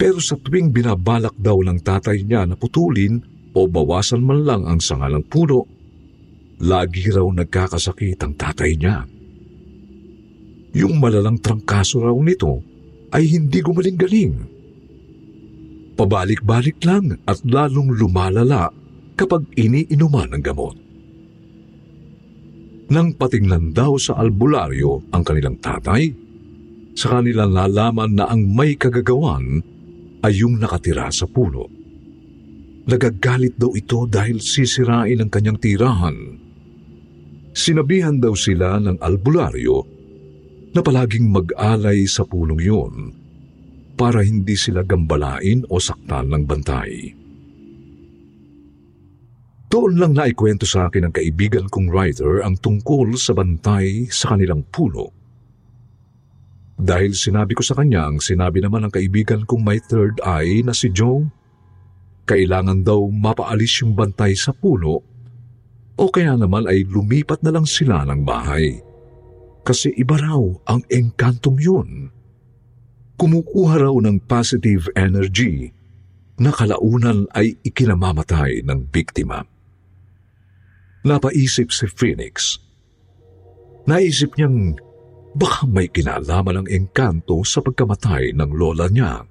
Pero 0.00 0.16
sa 0.16 0.40
tuwing 0.40 0.72
binabalak 0.72 1.36
daw 1.36 1.60
ng 1.60 1.84
tatay 1.84 2.24
niya 2.24 2.48
na 2.48 2.56
putulin 2.56 3.20
o 3.52 3.68
bawasan 3.68 4.24
man 4.24 4.48
lang 4.48 4.62
ang 4.64 4.80
sanga 4.80 5.12
ng 5.12 5.28
puno, 5.28 5.68
lagi 6.64 7.04
raw 7.12 7.28
nagkakasakit 7.28 8.16
ang 8.24 8.32
tatay 8.32 8.80
niya. 8.80 9.04
Yung 10.72 10.96
malalang 10.96 11.36
trangkaso 11.36 12.00
raw 12.00 12.16
nito 12.16 12.64
ay 13.12 13.28
hindi 13.28 13.60
gumaling-galing. 13.60 14.34
Pabalik-balik 16.00 16.80
lang 16.80 17.20
at 17.28 17.44
lalong 17.44 17.92
lumalala 17.92 18.72
kapag 19.20 19.44
iniinuman 19.52 20.32
ng 20.32 20.40
gamot. 20.40 20.89
Nang 22.90 23.14
patingnan 23.14 23.70
daw 23.70 23.94
sa 24.02 24.18
albularyo 24.18 25.14
ang 25.14 25.22
kanilang 25.22 25.62
tatay, 25.62 26.10
sa 26.98 27.18
kanila 27.18 27.46
nalaman 27.46 28.18
na 28.18 28.26
ang 28.26 28.42
may 28.50 28.74
kagagawan 28.74 29.62
ay 30.26 30.32
yung 30.34 30.58
nakatira 30.58 31.06
sa 31.14 31.30
puno. 31.30 31.70
Nagagalit 32.90 33.54
daw 33.54 33.70
ito 33.78 34.10
dahil 34.10 34.42
sisirain 34.42 35.22
ang 35.22 35.30
kanyang 35.30 35.62
tirahan. 35.62 36.18
Sinabihan 37.54 38.18
daw 38.18 38.34
sila 38.34 38.82
ng 38.82 38.98
albularyo 38.98 39.78
na 40.74 40.82
palaging 40.82 41.30
mag-alay 41.30 42.10
sa 42.10 42.26
punong 42.26 42.62
yun 42.62 42.94
para 43.94 44.26
hindi 44.26 44.58
sila 44.58 44.82
gambalain 44.82 45.62
o 45.70 45.78
saktan 45.78 46.26
ng 46.34 46.42
bantay. 46.42 47.19
Doon 49.70 50.02
lang 50.02 50.18
naikwento 50.18 50.66
sa 50.66 50.90
akin 50.90 51.06
ng 51.06 51.14
kaibigan 51.14 51.70
kong 51.70 51.94
writer 51.94 52.42
ang 52.42 52.58
tungkol 52.58 53.14
sa 53.14 53.38
bantay 53.38 54.10
sa 54.10 54.34
kanilang 54.34 54.66
puno. 54.66 55.14
Dahil 56.74 57.14
sinabi 57.14 57.54
ko 57.54 57.62
sa 57.62 57.78
kanya 57.78 58.10
ang 58.10 58.18
sinabi 58.18 58.58
naman 58.58 58.82
ng 58.82 58.90
kaibigan 58.90 59.46
kong 59.46 59.62
may 59.62 59.78
third 59.78 60.18
eye 60.26 60.66
na 60.66 60.74
si 60.74 60.90
Joe, 60.90 61.22
kailangan 62.26 62.82
daw 62.82 62.98
mapaalis 63.14 63.86
yung 63.86 63.94
bantay 63.94 64.34
sa 64.34 64.50
puno 64.50 65.06
o 65.94 66.04
kaya 66.10 66.34
naman 66.34 66.66
ay 66.66 66.82
lumipat 66.90 67.38
na 67.46 67.54
lang 67.54 67.68
sila 67.68 68.02
ng 68.10 68.26
bahay. 68.26 68.82
Kasi 69.62 69.94
iba 69.94 70.18
raw 70.18 70.40
ang 70.66 70.82
engkantong 70.90 71.62
yun. 71.62 72.10
Kumukuha 73.22 73.86
raw 73.86 73.94
ng 73.94 74.26
positive 74.26 74.90
energy 74.98 75.70
na 76.42 76.50
kalaunan 76.50 77.30
ay 77.38 77.54
ikinamamatay 77.62 78.66
ng 78.66 78.90
biktima. 78.90 79.59
Napaisip 81.00 81.72
si 81.72 81.88
Phoenix. 81.88 82.60
Naisip 83.88 84.36
niyang 84.36 84.76
baka 85.32 85.64
may 85.64 85.88
kinalaman 85.88 86.60
ang 86.60 86.68
engkanto 86.68 87.40
sa 87.46 87.64
pagkamatay 87.64 88.36
ng 88.36 88.50
lola 88.52 88.86
niya. 88.92 89.24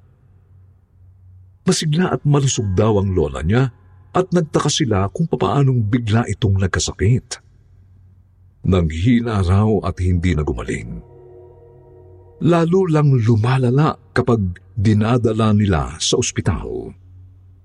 Masigla 1.69 2.09
at 2.09 2.25
malusog 2.25 2.73
daw 2.73 2.97
ang 2.97 3.13
lola 3.13 3.45
niya 3.45 3.69
at 4.09 4.33
nagtaka 4.33 4.73
sila 4.73 5.05
kung 5.13 5.29
papaanong 5.29 5.85
bigla 5.85 6.25
itong 6.25 6.57
nagkasakit. 6.57 7.37
Nanghina 8.65 9.45
raw 9.45 9.69
at 9.85 10.01
hindi 10.01 10.33
na 10.33 10.41
gumaling. 10.41 10.97
Lalo 12.41 12.81
lang 12.89 13.13
lumalala 13.13 13.93
kapag 14.09 14.57
dinadala 14.73 15.53
nila 15.53 15.93
sa 16.01 16.17
ospital. 16.17 16.89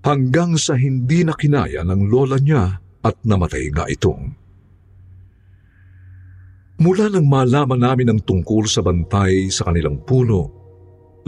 Hanggang 0.05 0.61
sa 0.61 0.77
hindi 0.77 1.25
na 1.25 1.33
kinaya 1.33 1.81
ng 1.81 2.13
lola 2.13 2.37
niya 2.37 2.84
at 3.05 3.21
namatay 3.21 3.69
nga 3.69 3.85
ito. 3.85 4.17
Mula 6.81 7.07
nang 7.13 7.29
malaman 7.29 7.79
namin 7.79 8.09
ang 8.11 8.21
tungkol 8.25 8.67
sa 8.67 8.83
bantay 8.83 9.47
sa 9.53 9.71
kanilang 9.71 10.03
puno, 10.03 10.51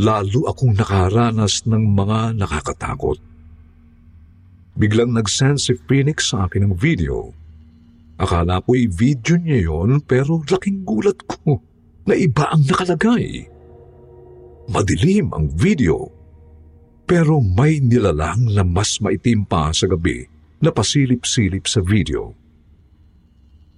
lalo 0.01 0.51
akong 0.51 0.75
nakaranas 0.75 1.69
ng 1.69 1.85
mga 1.95 2.35
nakakatakot. 2.35 3.21
Biglang 4.77 5.15
nag-send 5.15 5.63
si 5.63 5.73
Phoenix 5.87 6.35
sa 6.35 6.51
akin 6.51 6.69
ng 6.69 6.75
video. 6.75 7.31
Akala 8.17 8.65
ko'y 8.65 8.89
video 8.91 9.37
niya 9.37 9.71
yon 9.71 10.03
pero 10.03 10.41
laking 10.45 10.83
gulat 10.83 11.21
ko 11.29 11.61
na 12.09 12.17
iba 12.17 12.49
ang 12.51 12.65
nakalagay. 12.65 13.47
Madilim 14.67 15.31
ang 15.31 15.47
video 15.53 16.11
pero 17.07 17.39
may 17.39 17.79
nilalang 17.79 18.51
na 18.51 18.67
mas 18.67 18.99
maitim 18.99 19.47
pa 19.47 19.71
sa 19.71 19.87
gabi 19.87 20.36
na 20.61 20.71
pasilip-silip 20.73 21.69
sa 21.69 21.85
video. 21.85 22.33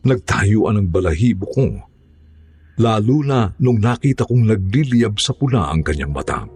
Nagtayuan 0.07 0.79
ang 0.79 0.89
balahibo 0.89 1.47
ko, 1.51 1.67
lalo 2.79 3.17
na 3.27 3.51
nung 3.59 3.83
nakita 3.83 4.23
kong 4.23 4.47
nagliliyab 4.47 5.19
sa 5.19 5.35
pula 5.35 5.69
ang 5.69 5.83
kanyang 5.83 6.15
mata. 6.15 6.47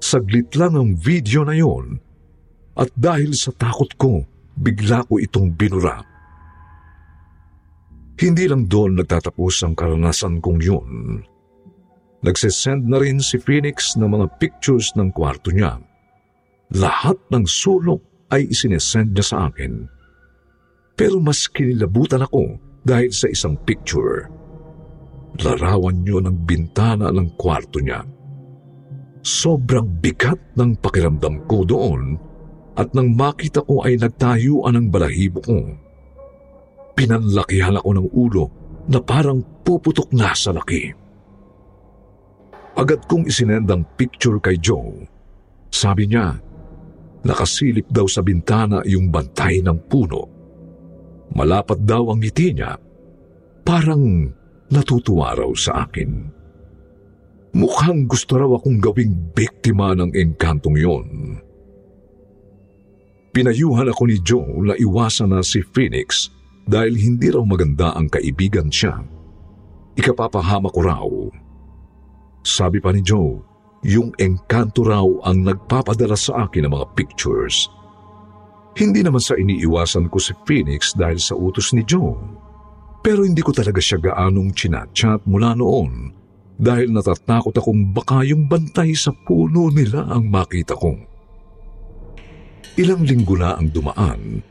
Saglit 0.00 0.52
lang 0.56 0.76
ang 0.76 0.96
video 0.96 1.44
na 1.44 1.56
yon 1.56 2.00
at 2.76 2.88
dahil 2.96 3.36
sa 3.36 3.52
takot 3.52 3.90
ko, 3.96 4.24
bigla 4.56 5.04
ko 5.08 5.20
itong 5.20 5.52
binura. 5.56 6.00
Hindi 8.20 8.44
lang 8.48 8.68
doon 8.68 9.00
nagtatapos 9.00 9.64
ang 9.64 9.72
karanasan 9.72 10.44
kong 10.44 10.60
yun. 10.60 11.24
Nagsesend 12.20 12.84
na 12.84 13.00
rin 13.00 13.16
si 13.16 13.40
Phoenix 13.40 13.96
ng 13.96 14.12
mga 14.12 14.36
pictures 14.36 14.92
ng 14.92 15.08
kwarto 15.08 15.48
niya. 15.48 15.80
Lahat 16.76 17.16
ng 17.32 17.48
sulok 17.48 18.04
ay 18.30 18.46
isinesend 18.50 19.12
niya 19.12 19.26
sa 19.26 19.36
akin. 19.50 19.86
Pero 20.94 21.18
mas 21.18 21.50
kinilabutan 21.50 22.24
ako 22.24 22.58
dahil 22.86 23.10
sa 23.10 23.26
isang 23.28 23.58
picture. 23.66 24.30
Larawan 25.40 26.02
niyo 26.04 26.20
ng 26.20 26.44
bintana 26.44 27.08
ng 27.10 27.34
kwarto 27.38 27.80
niya. 27.80 28.04
Sobrang 29.20 30.00
bigat 30.00 30.40
ng 30.56 30.80
pakiramdam 30.80 31.44
ko 31.44 31.64
doon 31.64 32.16
at 32.76 32.88
nang 32.96 33.12
makita 33.12 33.60
ko 33.64 33.84
ay 33.84 34.00
nagtayuan 34.00 34.76
ang 34.76 34.86
balahibo 34.88 35.40
ko. 35.44 35.60
Pinanlakihan 36.96 37.76
ako 37.76 37.90
ng 37.96 38.08
ulo 38.16 38.44
na 38.88 38.98
parang 39.00 39.44
puputok 39.64 40.08
na 40.16 40.32
sa 40.32 40.56
laki. 40.56 40.92
Agad 42.80 43.04
kong 43.04 43.28
isinend 43.28 43.68
ang 43.68 43.84
picture 43.96 44.40
kay 44.40 44.56
Joe. 44.56 45.04
Sabi 45.68 46.08
niya, 46.08 46.40
nakasilip 47.26 47.88
daw 47.92 48.08
sa 48.08 48.24
bintana 48.24 48.80
yung 48.88 49.12
bantay 49.12 49.60
ng 49.60 49.78
puno. 49.88 50.22
Malapat 51.36 51.84
daw 51.86 52.10
ang 52.10 52.18
ngiti 52.18 52.56
niya, 52.56 52.74
parang 53.62 54.26
natutuwa 54.70 55.36
raw 55.36 55.50
sa 55.54 55.86
akin. 55.86 56.10
Mukhang 57.50 58.06
gusto 58.06 58.38
raw 58.38 58.50
akong 58.54 58.78
gawing 58.78 59.34
biktima 59.34 59.94
ng 59.98 60.14
engkantong 60.14 60.78
yon. 60.78 61.08
Pinayuhan 63.30 63.90
ako 63.90 64.02
ni 64.10 64.18
Joe 64.22 64.58
na 64.66 64.74
iwasan 64.74 65.34
na 65.34 65.42
si 65.42 65.62
Phoenix 65.62 66.30
dahil 66.66 66.98
hindi 66.98 67.30
raw 67.30 67.42
maganda 67.42 67.94
ang 67.94 68.10
kaibigan 68.10 68.70
siya. 68.70 69.02
Ikapapahama 69.98 70.70
ko 70.70 70.80
raw. 70.82 71.06
Sabi 72.46 72.78
pa 72.78 72.90
ni 72.94 73.02
Joe, 73.02 73.49
yung 73.80 74.12
engkanto 74.20 74.84
raw 74.84 75.06
ang 75.24 75.44
nagpapadala 75.44 76.16
sa 76.16 76.46
akin 76.46 76.68
ng 76.68 76.72
mga 76.72 76.86
pictures. 76.96 77.68
Hindi 78.76 79.02
naman 79.02 79.20
sa 79.20 79.34
iniiwasan 79.34 80.12
ko 80.12 80.20
si 80.20 80.36
Phoenix 80.46 80.94
dahil 80.94 81.18
sa 81.18 81.34
utos 81.34 81.72
ni 81.72 81.82
Joe. 81.82 82.16
Pero 83.00 83.24
hindi 83.24 83.40
ko 83.40 83.50
talaga 83.50 83.80
siya 83.80 83.96
gaanong 83.96 84.52
chinachat 84.52 85.24
mula 85.24 85.56
noon 85.56 86.12
dahil 86.60 86.92
natatakot 86.92 87.56
akong 87.56 87.96
baka 87.96 88.20
yung 88.28 88.44
bantay 88.44 88.92
sa 88.92 89.16
puno 89.24 89.72
nila 89.72 90.04
ang 90.04 90.28
makita 90.28 90.76
ko. 90.76 90.92
Ilang 92.76 93.08
linggo 93.08 93.34
na 93.40 93.56
ang 93.56 93.72
dumaan 93.72 94.44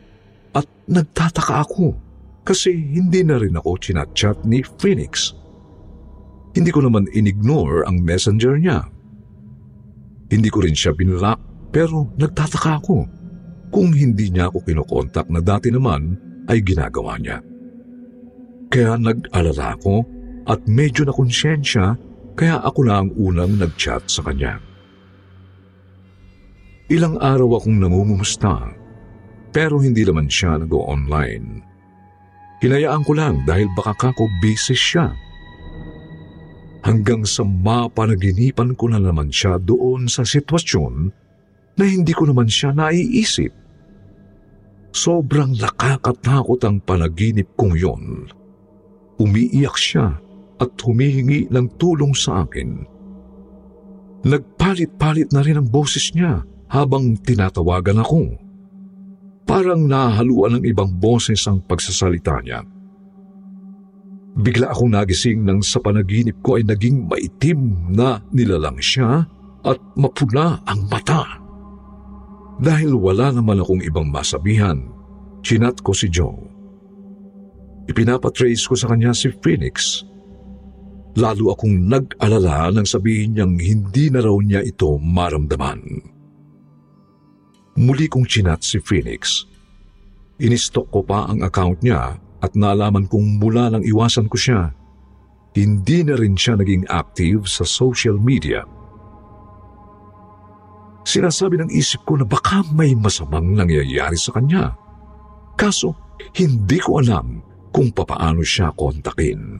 at 0.58 0.66
nagtataka 0.90 1.70
ako 1.70 1.94
kasi 2.42 2.74
hindi 2.74 3.22
na 3.22 3.38
rin 3.38 3.54
ako 3.54 3.78
chinachat 3.78 4.42
ni 4.42 4.66
Phoenix. 4.82 5.38
Hindi 6.58 6.74
ko 6.74 6.82
naman 6.82 7.06
inignore 7.14 7.86
ang 7.86 8.02
messenger 8.02 8.58
niya. 8.58 8.90
Hindi 10.30 10.50
ko 10.54 10.62
rin 10.62 10.78
siya 10.78 10.94
binlock 10.94 11.40
pero 11.74 12.14
nagtataka 12.18 12.82
ako 12.82 12.98
kung 13.70 13.90
hindi 13.94 14.34
niya 14.34 14.50
ako 14.50 14.66
kinokontak 14.66 15.30
na 15.30 15.42
dati 15.42 15.70
naman 15.70 16.18
ay 16.50 16.62
ginagawa 16.66 17.18
niya. 17.22 17.42
Kaya 18.70 18.98
nag-alala 18.98 19.78
ako 19.78 20.06
at 20.50 20.66
medyo 20.66 21.06
na 21.06 21.14
konsyensya 21.14 21.98
kaya 22.38 22.62
ako 22.62 22.80
na 22.86 23.02
ang 23.02 23.10
unang 23.18 23.58
nag-chat 23.58 24.06
sa 24.10 24.26
kanya. 24.26 24.62
Ilang 26.90 27.22
araw 27.22 27.62
akong 27.62 27.78
nangungumusta 27.78 28.74
pero 29.50 29.82
hindi 29.82 30.06
naman 30.06 30.30
siya 30.30 30.58
nag-online. 30.62 31.66
Hinayaan 32.60 33.04
ko 33.06 33.14
lang 33.18 33.46
dahil 33.46 33.70
baka 33.74 33.94
kako 33.98 34.30
busy 34.42 34.76
siya. 34.78 35.14
Hanggang 36.80 37.28
sa 37.28 37.44
mapanaginipan 37.44 38.74
ko 38.80 38.88
na 38.88 39.04
naman 39.04 39.30
siya 39.30 39.60
doon 39.60 40.08
sa 40.08 40.24
sitwasyon 40.24 40.94
na 41.76 41.84
hindi 41.84 42.16
ko 42.16 42.28
naman 42.28 42.48
siya 42.48 42.72
naiisip. 42.72 43.52
Sobrang 44.96 45.54
nakakatakot 45.60 46.60
ang 46.66 46.80
panaginip 46.84 47.52
kong 47.60 47.76
yon. 47.76 48.04
Umiiyak 49.20 49.76
siya 49.76 50.18
at 50.60 50.72
humihingi 50.80 51.52
ng 51.52 51.68
tulong 51.80 52.16
sa 52.16 52.48
akin. 52.48 52.84
Nagpalit-palit 54.28 55.32
na 55.32 55.40
rin 55.40 55.60
ang 55.60 55.68
boses 55.68 56.12
niya 56.12 56.44
habang 56.68 57.16
tinatawagan 57.20 58.04
ako. 58.04 58.36
Parang 59.48 59.88
nahaluan 59.88 60.60
ng 60.60 60.64
ibang 60.68 60.92
boses 60.92 61.42
ang 61.48 61.64
pagsasalita 61.64 62.44
niya. 62.44 62.62
Bigla 64.40 64.72
akong 64.72 64.96
nagising 64.96 65.44
nang 65.44 65.60
sa 65.60 65.84
panaginip 65.84 66.40
ko 66.40 66.56
ay 66.56 66.64
naging 66.64 67.12
maitim 67.12 67.92
na 67.92 68.24
nilalang 68.32 68.80
siya 68.80 69.28
at 69.68 69.80
mapula 70.00 70.64
ang 70.64 70.88
mata. 70.88 71.44
Dahil 72.60 72.96
wala 72.96 73.36
naman 73.36 73.60
akong 73.60 73.84
ibang 73.84 74.08
masabihan, 74.08 74.80
chinat 75.44 75.84
ko 75.84 75.92
si 75.92 76.08
Joe. 76.08 76.40
Ipinapatrace 77.92 78.64
ko 78.64 78.80
sa 78.80 78.88
kanya 78.88 79.12
si 79.12 79.28
Phoenix. 79.44 80.08
Lalo 81.20 81.52
akong 81.52 81.76
nag-alala 81.90 82.72
nang 82.72 82.88
sabihin 82.88 83.36
niyang 83.36 83.60
hindi 83.60 84.08
na 84.08 84.24
raw 84.24 84.40
niya 84.40 84.64
ito 84.64 84.96
maramdaman. 84.96 85.84
Muli 87.76 88.08
kong 88.08 88.24
chinat 88.24 88.64
si 88.64 88.80
Phoenix. 88.80 89.44
Inistok 90.40 90.88
ko 90.96 91.04
pa 91.04 91.28
ang 91.28 91.44
account 91.44 91.84
niya 91.84 92.16
at 92.40 92.56
nalaman 92.56 93.08
kong 93.08 93.40
mula 93.40 93.72
nang 93.72 93.84
iwasan 93.84 94.32
ko 94.32 94.38
siya, 94.40 94.72
hindi 95.56 96.06
na 96.06 96.16
rin 96.16 96.38
siya 96.38 96.56
naging 96.56 96.88
active 96.88 97.50
sa 97.50 97.68
social 97.68 98.16
media. 98.16 98.64
Sinasabi 101.04 101.58
ng 101.60 101.72
isip 101.74 102.06
ko 102.06 102.22
na 102.22 102.26
baka 102.28 102.62
may 102.70 102.94
masamang 102.94 103.58
nangyayari 103.58 104.16
sa 104.16 104.30
kanya. 104.36 104.78
Kaso, 105.58 105.98
hindi 106.38 106.78
ko 106.78 107.02
alam 107.02 107.42
kung 107.74 107.90
papaano 107.90 108.46
siya 108.46 108.70
kontakin. 108.78 109.58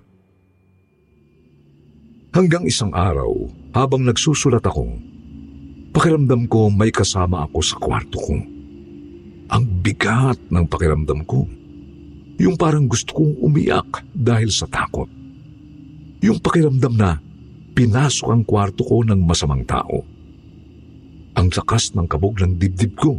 Hanggang 2.30 2.70
isang 2.70 2.94
araw, 2.94 3.34
habang 3.74 4.06
nagsusulat 4.06 4.62
ako, 4.62 4.86
pakiramdam 5.90 6.46
ko 6.46 6.70
may 6.70 6.94
kasama 6.94 7.50
ako 7.50 7.60
sa 7.66 7.76
kwarto 7.82 8.22
ko. 8.22 8.38
Ang 9.50 9.64
bigat 9.82 10.38
ng 10.54 10.70
pakiramdam 10.70 11.26
ko. 11.26 11.50
Yung 12.40 12.56
parang 12.56 12.88
gusto 12.88 13.12
kong 13.14 13.44
umiyak 13.44 14.08
dahil 14.16 14.48
sa 14.50 14.66
takot. 14.66 15.12
Yung 16.24 16.40
pakiramdam 16.40 16.96
na 16.96 17.20
pinasok 17.76 18.28
ang 18.32 18.44
kwarto 18.48 18.84
ko 18.84 19.04
ng 19.04 19.20
masamang 19.24 19.64
tao 19.68 20.20
ang 21.40 21.48
lakas 21.56 21.96
ng 21.96 22.04
kabog 22.04 22.44
ng 22.44 22.60
dibdib 22.60 23.00
ko. 23.00 23.16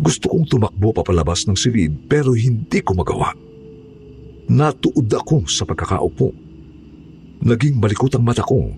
Gusto 0.00 0.32
kong 0.32 0.48
tumakbo 0.48 0.96
papalabas 0.96 1.44
ng 1.44 1.52
silid 1.52 2.08
pero 2.08 2.32
hindi 2.32 2.80
ko 2.80 2.96
magawa. 2.96 3.36
Natuod 4.48 5.12
ako 5.12 5.44
sa 5.44 5.68
pagkakaupo. 5.68 6.32
Naging 7.44 7.76
malikot 7.76 8.16
ang 8.16 8.24
mata 8.24 8.40
ko 8.40 8.72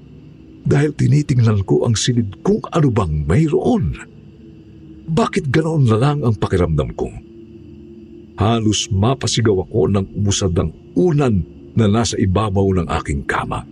dahil 0.67 0.91
tinitingnan 0.99 1.63
ko 1.63 1.87
ang 1.87 1.95
silid 1.95 2.43
kung 2.43 2.59
ano 2.75 2.91
bang 2.91 3.23
mayroon. 3.23 4.03
Bakit 5.07 5.55
ganoon 5.55 5.87
na 5.87 5.97
lang 6.01 6.19
ang 6.27 6.35
pakiramdam 6.35 6.91
ko? 6.99 7.07
Halos 8.35 8.91
mapasigaw 8.91 9.63
ako 9.63 9.95
ng 9.95 10.07
umusad 10.19 10.51
ng 10.59 10.99
unan 10.99 11.35
na 11.79 11.87
nasa 11.87 12.19
ibabaw 12.19 12.67
ng 12.75 12.87
aking 13.03 13.23
kama. 13.27 13.63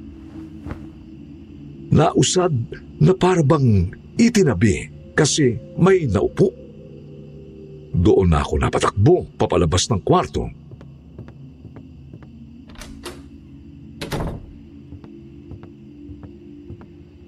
Nausad 1.93 2.55
na 3.03 3.13
parabang 3.13 3.91
itinabi 4.17 4.89
kasi 5.19 5.59
may 5.77 6.07
naupo. 6.07 6.55
Doon 7.93 8.33
na 8.33 8.41
ako 8.41 8.55
napatakbo 8.63 9.29
papalabas 9.37 9.91
ng 9.91 10.01
kwarto. 10.01 10.49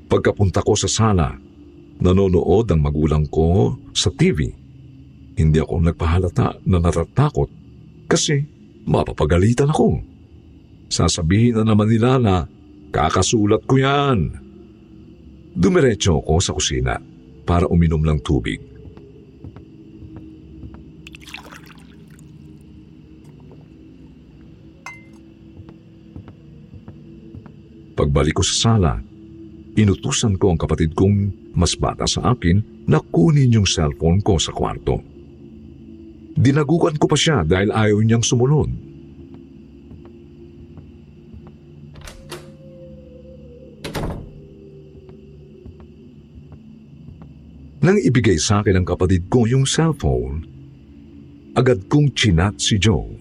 Pagkapunta 0.08 0.62
ko 0.62 0.78
sa 0.78 0.86
sala, 0.86 1.34
nanonood 1.98 2.70
ang 2.70 2.80
magulang 2.80 3.26
ko 3.26 3.74
sa 3.90 4.14
TV. 4.14 4.63
Hindi 5.34 5.58
ako 5.58 5.90
nagpahalata 5.90 6.62
na 6.66 6.78
natatakot 6.78 7.50
kasi 8.06 8.46
mapapagalitan 8.86 9.70
ako. 9.70 9.98
Sasabihin 10.88 11.58
na 11.58 11.74
naman 11.74 11.90
nila 11.90 12.22
na 12.22 12.46
kakasulat 12.94 13.66
ko 13.66 13.74
yan 13.82 14.44
Dumiretso 15.54 16.18
ako 16.18 16.42
sa 16.42 16.50
kusina 16.50 16.98
para 17.46 17.70
uminom 17.70 18.02
ng 18.02 18.18
tubig. 18.26 18.58
Pagbalik 27.94 28.34
ko 28.34 28.42
sa 28.42 28.74
sala, 28.74 28.98
inutusan 29.78 30.34
ko 30.42 30.50
ang 30.50 30.58
kapatid 30.58 30.98
kong 30.98 31.30
mas 31.54 31.78
bata 31.78 32.02
sa 32.10 32.34
akin 32.34 32.58
na 32.90 32.98
kunin 32.98 33.54
yung 33.54 33.70
cellphone 33.70 34.18
ko 34.26 34.42
sa 34.42 34.50
kwarto. 34.50 35.13
Dinagukan 36.34 36.98
ko 36.98 37.06
pa 37.06 37.14
siya 37.14 37.46
dahil 37.46 37.70
ayaw 37.70 37.98
niyang 38.02 38.26
sumunod. 38.26 38.70
Nang 47.84 48.00
ibigay 48.00 48.40
sa 48.40 48.64
akin 48.64 48.80
ng 48.80 48.86
kapatid 48.88 49.28
ko 49.28 49.44
yung 49.44 49.68
cellphone, 49.68 50.40
agad 51.52 51.84
kong 51.86 52.16
chinat 52.16 52.56
si 52.56 52.80
Joe. 52.80 53.12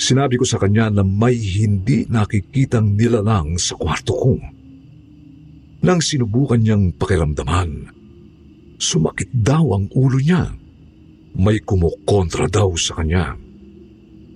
Sinabi 0.00 0.40
ko 0.40 0.44
sa 0.48 0.56
kanya 0.56 0.88
na 0.88 1.04
may 1.04 1.36
hindi 1.36 2.08
nakikitang 2.08 2.96
nilalang 2.96 3.60
sa 3.60 3.76
kwarto 3.76 4.12
ko. 4.16 4.34
Nang 5.84 6.00
sinubukan 6.00 6.56
niyang 6.56 6.96
pakiramdaman, 6.96 7.92
sumakit 8.80 9.28
daw 9.36 9.68
ang 9.76 9.92
ulo 9.92 10.16
niya. 10.16 10.56
May 11.36 11.60
kumukontra 11.60 12.48
daw 12.48 12.72
sa 12.80 13.00
kanya. 13.00 13.36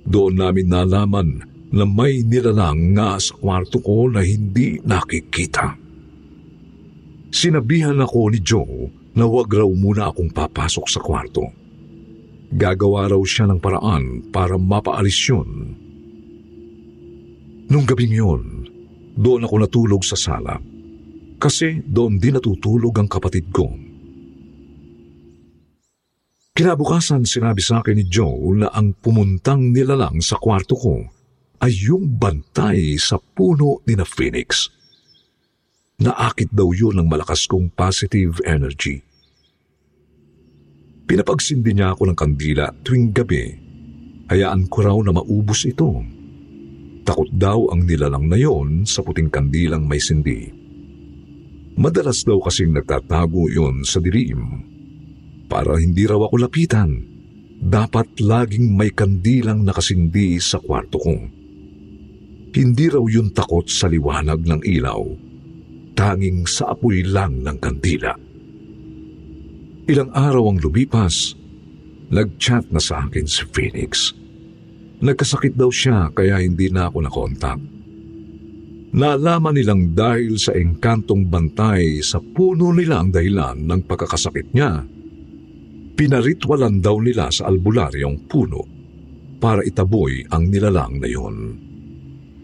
Doon 0.05 0.37
namin 0.37 0.69
nalaman 0.69 1.29
na 1.71 1.85
may 1.87 2.21
nilalang 2.27 2.93
nga 2.93 3.17
sa 3.17 3.33
kwarto 3.39 3.79
ko 3.81 4.11
na 4.11 4.21
hindi 4.21 4.83
nakikita. 4.83 5.79
Sinabihan 7.31 7.97
ako 8.03 8.21
ni 8.35 8.43
Joe 8.43 8.91
na 9.15 9.25
huwag 9.25 9.49
raw 9.55 9.71
muna 9.71 10.11
akong 10.11 10.35
papasok 10.35 10.87
sa 10.91 11.01
kwarto. 11.01 11.47
Gagawa 12.51 13.07
raw 13.07 13.23
siya 13.23 13.47
ng 13.47 13.63
paraan 13.63 14.29
para 14.35 14.59
mapaalis 14.59 15.19
yun. 15.31 15.51
Nung 17.71 17.87
gabing 17.87 18.11
yun, 18.11 18.43
doon 19.15 19.47
ako 19.47 19.55
natulog 19.63 20.03
sa 20.03 20.19
sala. 20.19 20.59
Kasi 21.39 21.87
doon 21.87 22.19
din 22.19 22.35
natutulog 22.35 22.99
ang 22.99 23.07
kapatid 23.07 23.47
ko. 23.55 23.71
Kinabukasan 26.61 27.25
sinabi 27.25 27.65
sa 27.65 27.81
akin 27.81 27.97
ni 27.97 28.05
Joe 28.05 28.53
na 28.53 28.69
ang 28.69 28.93
pumuntang 28.93 29.73
nilalang 29.73 30.21
sa 30.21 30.37
kwarto 30.37 30.77
ko 30.77 31.01
ay 31.57 31.73
yung 31.73 32.21
bantay 32.21 33.01
sa 33.01 33.17
puno 33.17 33.81
ni 33.89 33.97
na 33.97 34.05
Phoenix. 34.05 34.69
Naakit 36.05 36.53
daw 36.53 36.69
yun 36.77 37.01
ng 37.01 37.09
malakas 37.09 37.49
kong 37.49 37.73
positive 37.73 38.45
energy. 38.45 39.01
Pinapagsindi 41.09 41.81
niya 41.81 41.97
ako 41.97 42.13
ng 42.13 42.19
kandila 42.21 42.69
tuwing 42.85 43.09
gabi. 43.17 43.57
Hayaan 44.29 44.69
ko 44.69 44.85
raw 44.85 44.99
na 45.01 45.17
maubos 45.17 45.65
ito. 45.65 46.05
Takot 47.09 47.33
daw 47.33 47.73
ang 47.73 47.89
nilalang 47.89 48.29
na 48.29 48.37
yon 48.37 48.85
sa 48.85 49.01
puting 49.01 49.33
kandilang 49.33 49.89
may 49.89 49.97
sindi. 49.97 50.53
Madalas 51.81 52.21
daw 52.21 52.37
kasing 52.37 52.77
nagtatago 52.77 53.49
yon 53.49 53.81
sa 53.81 53.97
dilim. 53.97 54.70
Para 55.51 55.83
hindi 55.83 56.07
raw 56.07 56.23
ako 56.23 56.47
lapitan, 56.47 56.91
dapat 57.59 58.23
laging 58.23 58.73
may 58.79 58.95
kandilang 58.95 59.67
nakasindi 59.67 60.39
sa 60.39 60.63
kwarto 60.63 60.97
ko. 61.03 61.17
Hindi 62.55 62.87
raw 62.87 63.03
yun 63.03 63.35
takot 63.35 63.67
sa 63.67 63.91
liwanag 63.91 64.47
ng 64.47 64.63
ilaw 64.63 65.03
tanging 66.01 66.49
sa 66.49 66.73
apoy 66.73 67.05
lang 67.05 67.45
ng 67.45 67.57
kandila. 67.61 68.17
Ilang 69.85 70.11
araw 70.17 70.55
ang 70.55 70.59
lumipas, 70.63 71.37
nag-chat 72.09 72.73
na 72.73 72.81
sa 72.81 73.05
akin 73.05 73.27
si 73.29 73.45
Phoenix. 73.53 74.17
Nagkasakit 75.05 75.61
daw 75.61 75.69
siya 75.69 76.09
kaya 76.17 76.41
hindi 76.41 76.73
na 76.73 76.89
ako 76.89 76.99
nakontak. 77.05 77.61
Nalaman 78.91 79.55
nilang 79.55 79.93
dahil 79.93 80.41
sa 80.41 80.57
engkantong 80.57 81.29
bantay 81.29 82.03
sa 82.03 82.19
puno 82.19 82.75
nila 82.75 83.05
ang 83.05 83.13
dahilan 83.13 83.61
ng 83.61 83.81
pagkakasakit 83.87 84.51
niya. 84.57 84.83
Pinaritwalan 85.97 86.81
daw 86.81 86.97
nila 86.99 87.29
sa 87.31 87.49
albularyong 87.49 88.27
puno 88.29 88.63
para 89.41 89.65
itaboy 89.65 90.25
ang 90.33 90.49
nilalang 90.49 91.01
na 91.01 91.09
yun. 91.09 91.37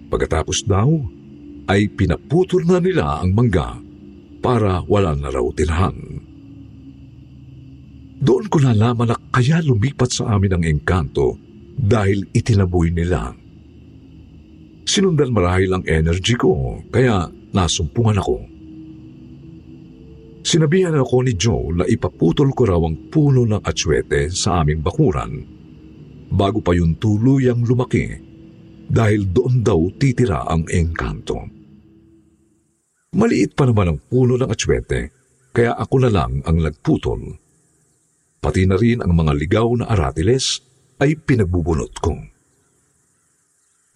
Pagkatapos 0.09 0.65
daw, 0.65 0.89
ay 1.67 1.91
pinaputol 1.91 2.63
na 2.63 2.79
nila 2.79 3.21
ang 3.21 3.35
mangga 3.35 3.75
para 4.39 4.81
wala 4.87 5.19
na 5.19 5.29
raw 5.29 5.47
tirahan. 5.51 5.97
Doon 8.17 8.47
ko 8.47 8.57
nalaman 8.63 9.13
na 9.13 9.19
kaya 9.35 9.61
lumipat 9.61 10.15
sa 10.15 10.39
amin 10.39 10.57
ang 10.57 10.65
engkanto 10.65 11.37
dahil 11.77 12.25
itinaboy 12.33 12.89
nila 12.95 13.35
Sinundan 14.87 15.35
marahil 15.35 15.75
ang 15.75 15.85
energy 15.91 16.39
ko, 16.39 16.79
kaya 16.95 17.27
nasumpungan 17.51 18.23
ako. 18.23 18.39
Sinabihan 20.47 20.95
ako 20.95 21.27
ni 21.27 21.35
Joe 21.35 21.75
na 21.75 21.85
ipaputol 21.91 22.55
ko 22.55 22.71
raw 22.71 22.79
ang 22.79 23.11
puno 23.11 23.43
ng 23.43 23.67
atswete 23.67 24.31
sa 24.31 24.63
aming 24.63 24.79
bakuran 24.79 25.43
bago 26.31 26.63
pa 26.63 26.71
yung 26.71 27.03
tuluyang 27.03 27.67
lumaki 27.67 28.07
dahil 28.87 29.27
doon 29.27 29.67
daw 29.67 29.91
titira 29.99 30.47
ang 30.47 30.63
engkanto. 30.71 31.35
Maliit 33.19 33.59
pa 33.59 33.67
naman 33.67 33.91
ang 33.91 33.99
puno 33.99 34.39
ng 34.39 34.47
atswete 34.47 35.01
kaya 35.51 35.75
ako 35.75 36.07
na 36.07 36.15
lang 36.15 36.39
ang 36.47 36.63
nagputol. 36.63 37.27
Pati 38.39 38.71
na 38.71 38.79
rin 38.79 39.03
ang 39.03 39.19
mga 39.19 39.35
ligaw 39.35 39.67
na 39.83 39.91
aratiles 39.91 40.63
ay 41.03 41.19
pinagbubunot 41.19 41.99
ko. 41.99 42.15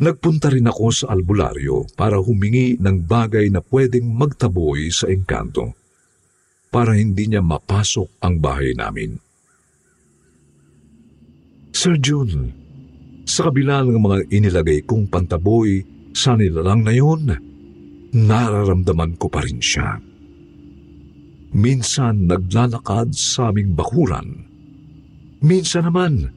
Nagpunta 0.03 0.51
rin 0.51 0.67
ako 0.67 0.87
sa 0.91 1.15
albularyo 1.15 1.87
para 1.95 2.19
humingi 2.19 2.75
ng 2.75 3.07
bagay 3.07 3.55
na 3.55 3.63
pwedeng 3.63 4.11
magtaboy 4.11 4.91
sa 4.91 5.07
engkanto 5.07 5.79
para 6.71 6.95
hindi 6.95 7.27
niya 7.27 7.43
mapasok 7.43 8.23
ang 8.23 8.39
bahay 8.39 8.73
namin. 8.79 9.19
Sir 11.75 11.99
June, 11.99 12.55
sa 13.27 13.51
kabila 13.51 13.83
ng 13.87 13.99
mga 13.99 14.19
inilagay 14.31 14.87
kong 14.87 15.11
pantaboy 15.11 15.83
sa 16.15 16.35
nilalang 16.35 16.83
na 16.83 16.95
yun, 16.95 17.31
nararamdaman 18.11 19.15
ko 19.19 19.31
pa 19.31 19.43
rin 19.43 19.63
siya. 19.63 19.99
Minsan 21.51 22.31
naglalakad 22.31 23.15
sa 23.15 23.51
aming 23.51 23.75
bakuran. 23.75 24.47
Minsan 25.43 25.91
naman, 25.91 26.31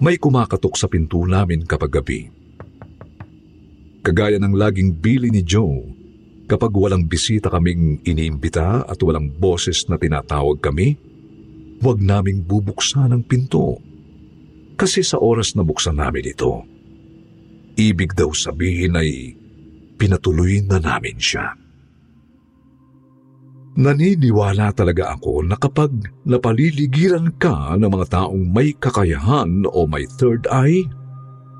may 0.00 0.16
kumakatok 0.16 0.76
sa 0.76 0.88
pinto 0.88 1.20
namin 1.24 1.68
kapag 1.68 1.92
gabi. 1.92 2.20
Kagaya 4.02 4.40
ng 4.40 4.56
laging 4.56 4.98
bili 4.98 5.28
ni 5.30 5.44
Joe, 5.44 6.01
kapag 6.46 6.72
walang 6.74 7.06
bisita 7.06 7.48
kaming 7.48 8.02
iniimbita 8.02 8.86
at 8.86 8.98
walang 9.00 9.30
boses 9.30 9.86
na 9.86 9.96
tinatawag 9.96 10.58
kami, 10.58 10.98
huwag 11.82 11.98
naming 11.98 12.46
bubuksan 12.46 13.10
ang 13.10 13.22
pinto. 13.26 13.78
Kasi 14.78 15.02
sa 15.02 15.18
oras 15.18 15.54
na 15.54 15.62
buksan 15.62 15.98
namin 15.98 16.32
ito, 16.32 16.62
ibig 17.78 18.14
daw 18.14 18.30
sabihin 18.34 18.98
ay 18.98 19.34
pinatuloy 19.98 20.62
na 20.66 20.82
namin 20.82 21.18
siya. 21.18 21.54
Naniniwala 23.72 24.68
talaga 24.76 25.16
ako 25.16 25.48
na 25.48 25.56
kapag 25.56 25.88
napaliligiran 26.28 27.32
ka 27.40 27.72
ng 27.80 27.88
mga 27.88 28.06
taong 28.12 28.44
may 28.52 28.76
kakayahan 28.76 29.64
o 29.64 29.88
may 29.88 30.04
third 30.20 30.44
eye, 30.52 30.84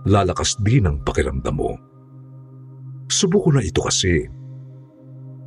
lalakas 0.04 0.60
din 0.60 0.84
ang 0.84 1.00
pakiramdam 1.00 1.56
mo. 1.56 1.72
Subuko 3.08 3.48
na 3.52 3.64
ito 3.64 3.80
kasi. 3.80 4.28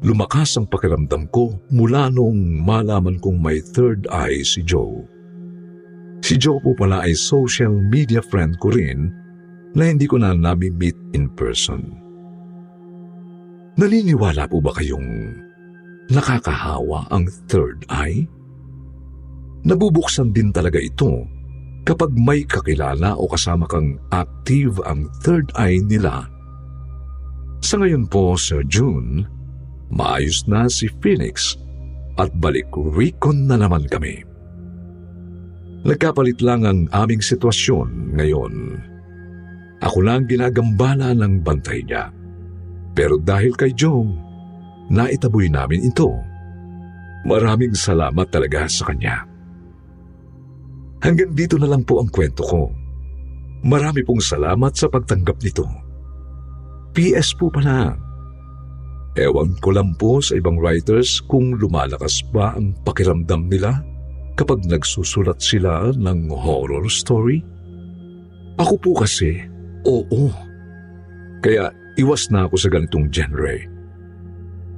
Lumakas 0.05 0.53
ang 0.61 0.69
pakiramdam 0.69 1.25
ko 1.33 1.57
mula 1.73 2.13
nung 2.13 2.61
malaman 2.61 3.17
kong 3.17 3.41
may 3.41 3.57
third 3.57 4.05
eye 4.13 4.45
si 4.45 4.61
Joe. 4.61 5.01
Si 6.21 6.37
Joe 6.37 6.61
po 6.61 6.77
pala 6.77 7.01
ay 7.09 7.17
social 7.17 7.73
media 7.73 8.21
friend 8.21 8.53
ko 8.61 8.69
rin 8.69 9.09
na 9.73 9.89
hindi 9.89 10.05
ko 10.05 10.21
na 10.21 10.37
nami-meet 10.37 11.17
in 11.17 11.25
person. 11.33 11.81
Naniniwala 13.81 14.45
po 14.45 14.61
ba 14.61 14.77
kayong 14.77 15.09
nakakahawa 16.13 17.09
ang 17.09 17.25
third 17.49 17.81
eye? 17.89 18.29
Nabubuksan 19.65 20.29
din 20.29 20.53
talaga 20.53 20.77
ito 20.77 21.25
kapag 21.81 22.13
may 22.13 22.45
kakilala 22.45 23.17
o 23.17 23.25
kasama 23.25 23.65
kang 23.65 23.97
active 24.13 24.77
ang 24.85 25.09
third 25.25 25.49
eye 25.57 25.81
nila 25.81 26.29
sa 27.65 27.81
ngayon 27.81 28.05
po, 28.05 28.37
Sir 28.37 28.61
June, 28.69 29.25
maayos 29.95 30.43
na 30.45 30.67
si 30.67 30.91
Phoenix 30.99 31.55
at 32.19 32.29
balik 32.39 32.67
recon 32.75 33.47
na 33.47 33.55
naman 33.55 33.87
kami. 33.87 34.21
Nagkapalit 35.85 36.41
lang 36.41 36.65
ang 36.67 36.79
aming 36.91 37.21
sitwasyon 37.21 38.17
ngayon. 38.17 38.53
Ako 39.85 40.01
lang 40.01 40.25
ginagambala 40.25 41.13
ng 41.13 41.45
bantay 41.45 41.85
niya. 41.85 42.09
Pero 42.95 43.21
dahil 43.21 43.53
kay 43.53 43.75
Joe, 43.75 44.07
naitaboy 44.89 45.45
namin 45.51 45.85
ito. 45.85 46.09
Maraming 47.25 47.77
salamat 47.77 48.27
talaga 48.33 48.65
sa 48.65 48.89
kanya. 48.89 49.29
Hanggang 51.05 51.37
dito 51.37 51.61
na 51.61 51.69
lang 51.69 51.85
po 51.85 52.01
ang 52.01 52.09
kwento 52.09 52.41
ko. 52.41 52.71
Marami 53.61 54.01
pong 54.01 54.21
salamat 54.21 54.73
sa 54.73 54.89
pagtanggap 54.89 55.37
nito. 55.41 55.65
PS 56.97 57.37
po 57.37 57.53
pala. 57.53 58.04
Ewan 59.15 59.55
ko 59.63 59.71
lang 59.71 59.95
po 59.95 60.19
sa 60.19 60.35
ibang 60.35 60.59
writers 60.59 61.23
kung 61.31 61.55
lumalakas 61.55 62.19
ba 62.35 62.51
ang 62.51 62.75
pakiramdam 62.83 63.47
nila 63.47 63.79
kapag 64.35 64.67
nagsusulat 64.67 65.39
sila 65.39 65.95
ng 65.95 66.27
horror 66.27 66.83
story. 66.91 67.39
Ako 68.59 68.75
po 68.75 68.91
kasi, 68.99 69.39
oo. 69.87 70.27
Kaya 71.39 71.71
iwas 71.95 72.27
na 72.27 72.43
ako 72.47 72.55
sa 72.59 72.67
ganitong 72.67 73.07
genre. 73.07 73.55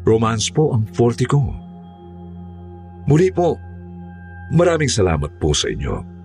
Romance 0.06 0.54
po 0.54 0.70
ang 0.78 0.86
forte 0.94 1.26
ko. 1.26 1.42
Muli 3.10 3.34
po, 3.34 3.58
maraming 4.54 4.90
salamat 4.92 5.34
po 5.42 5.50
sa 5.58 5.66
inyo. 5.74 6.17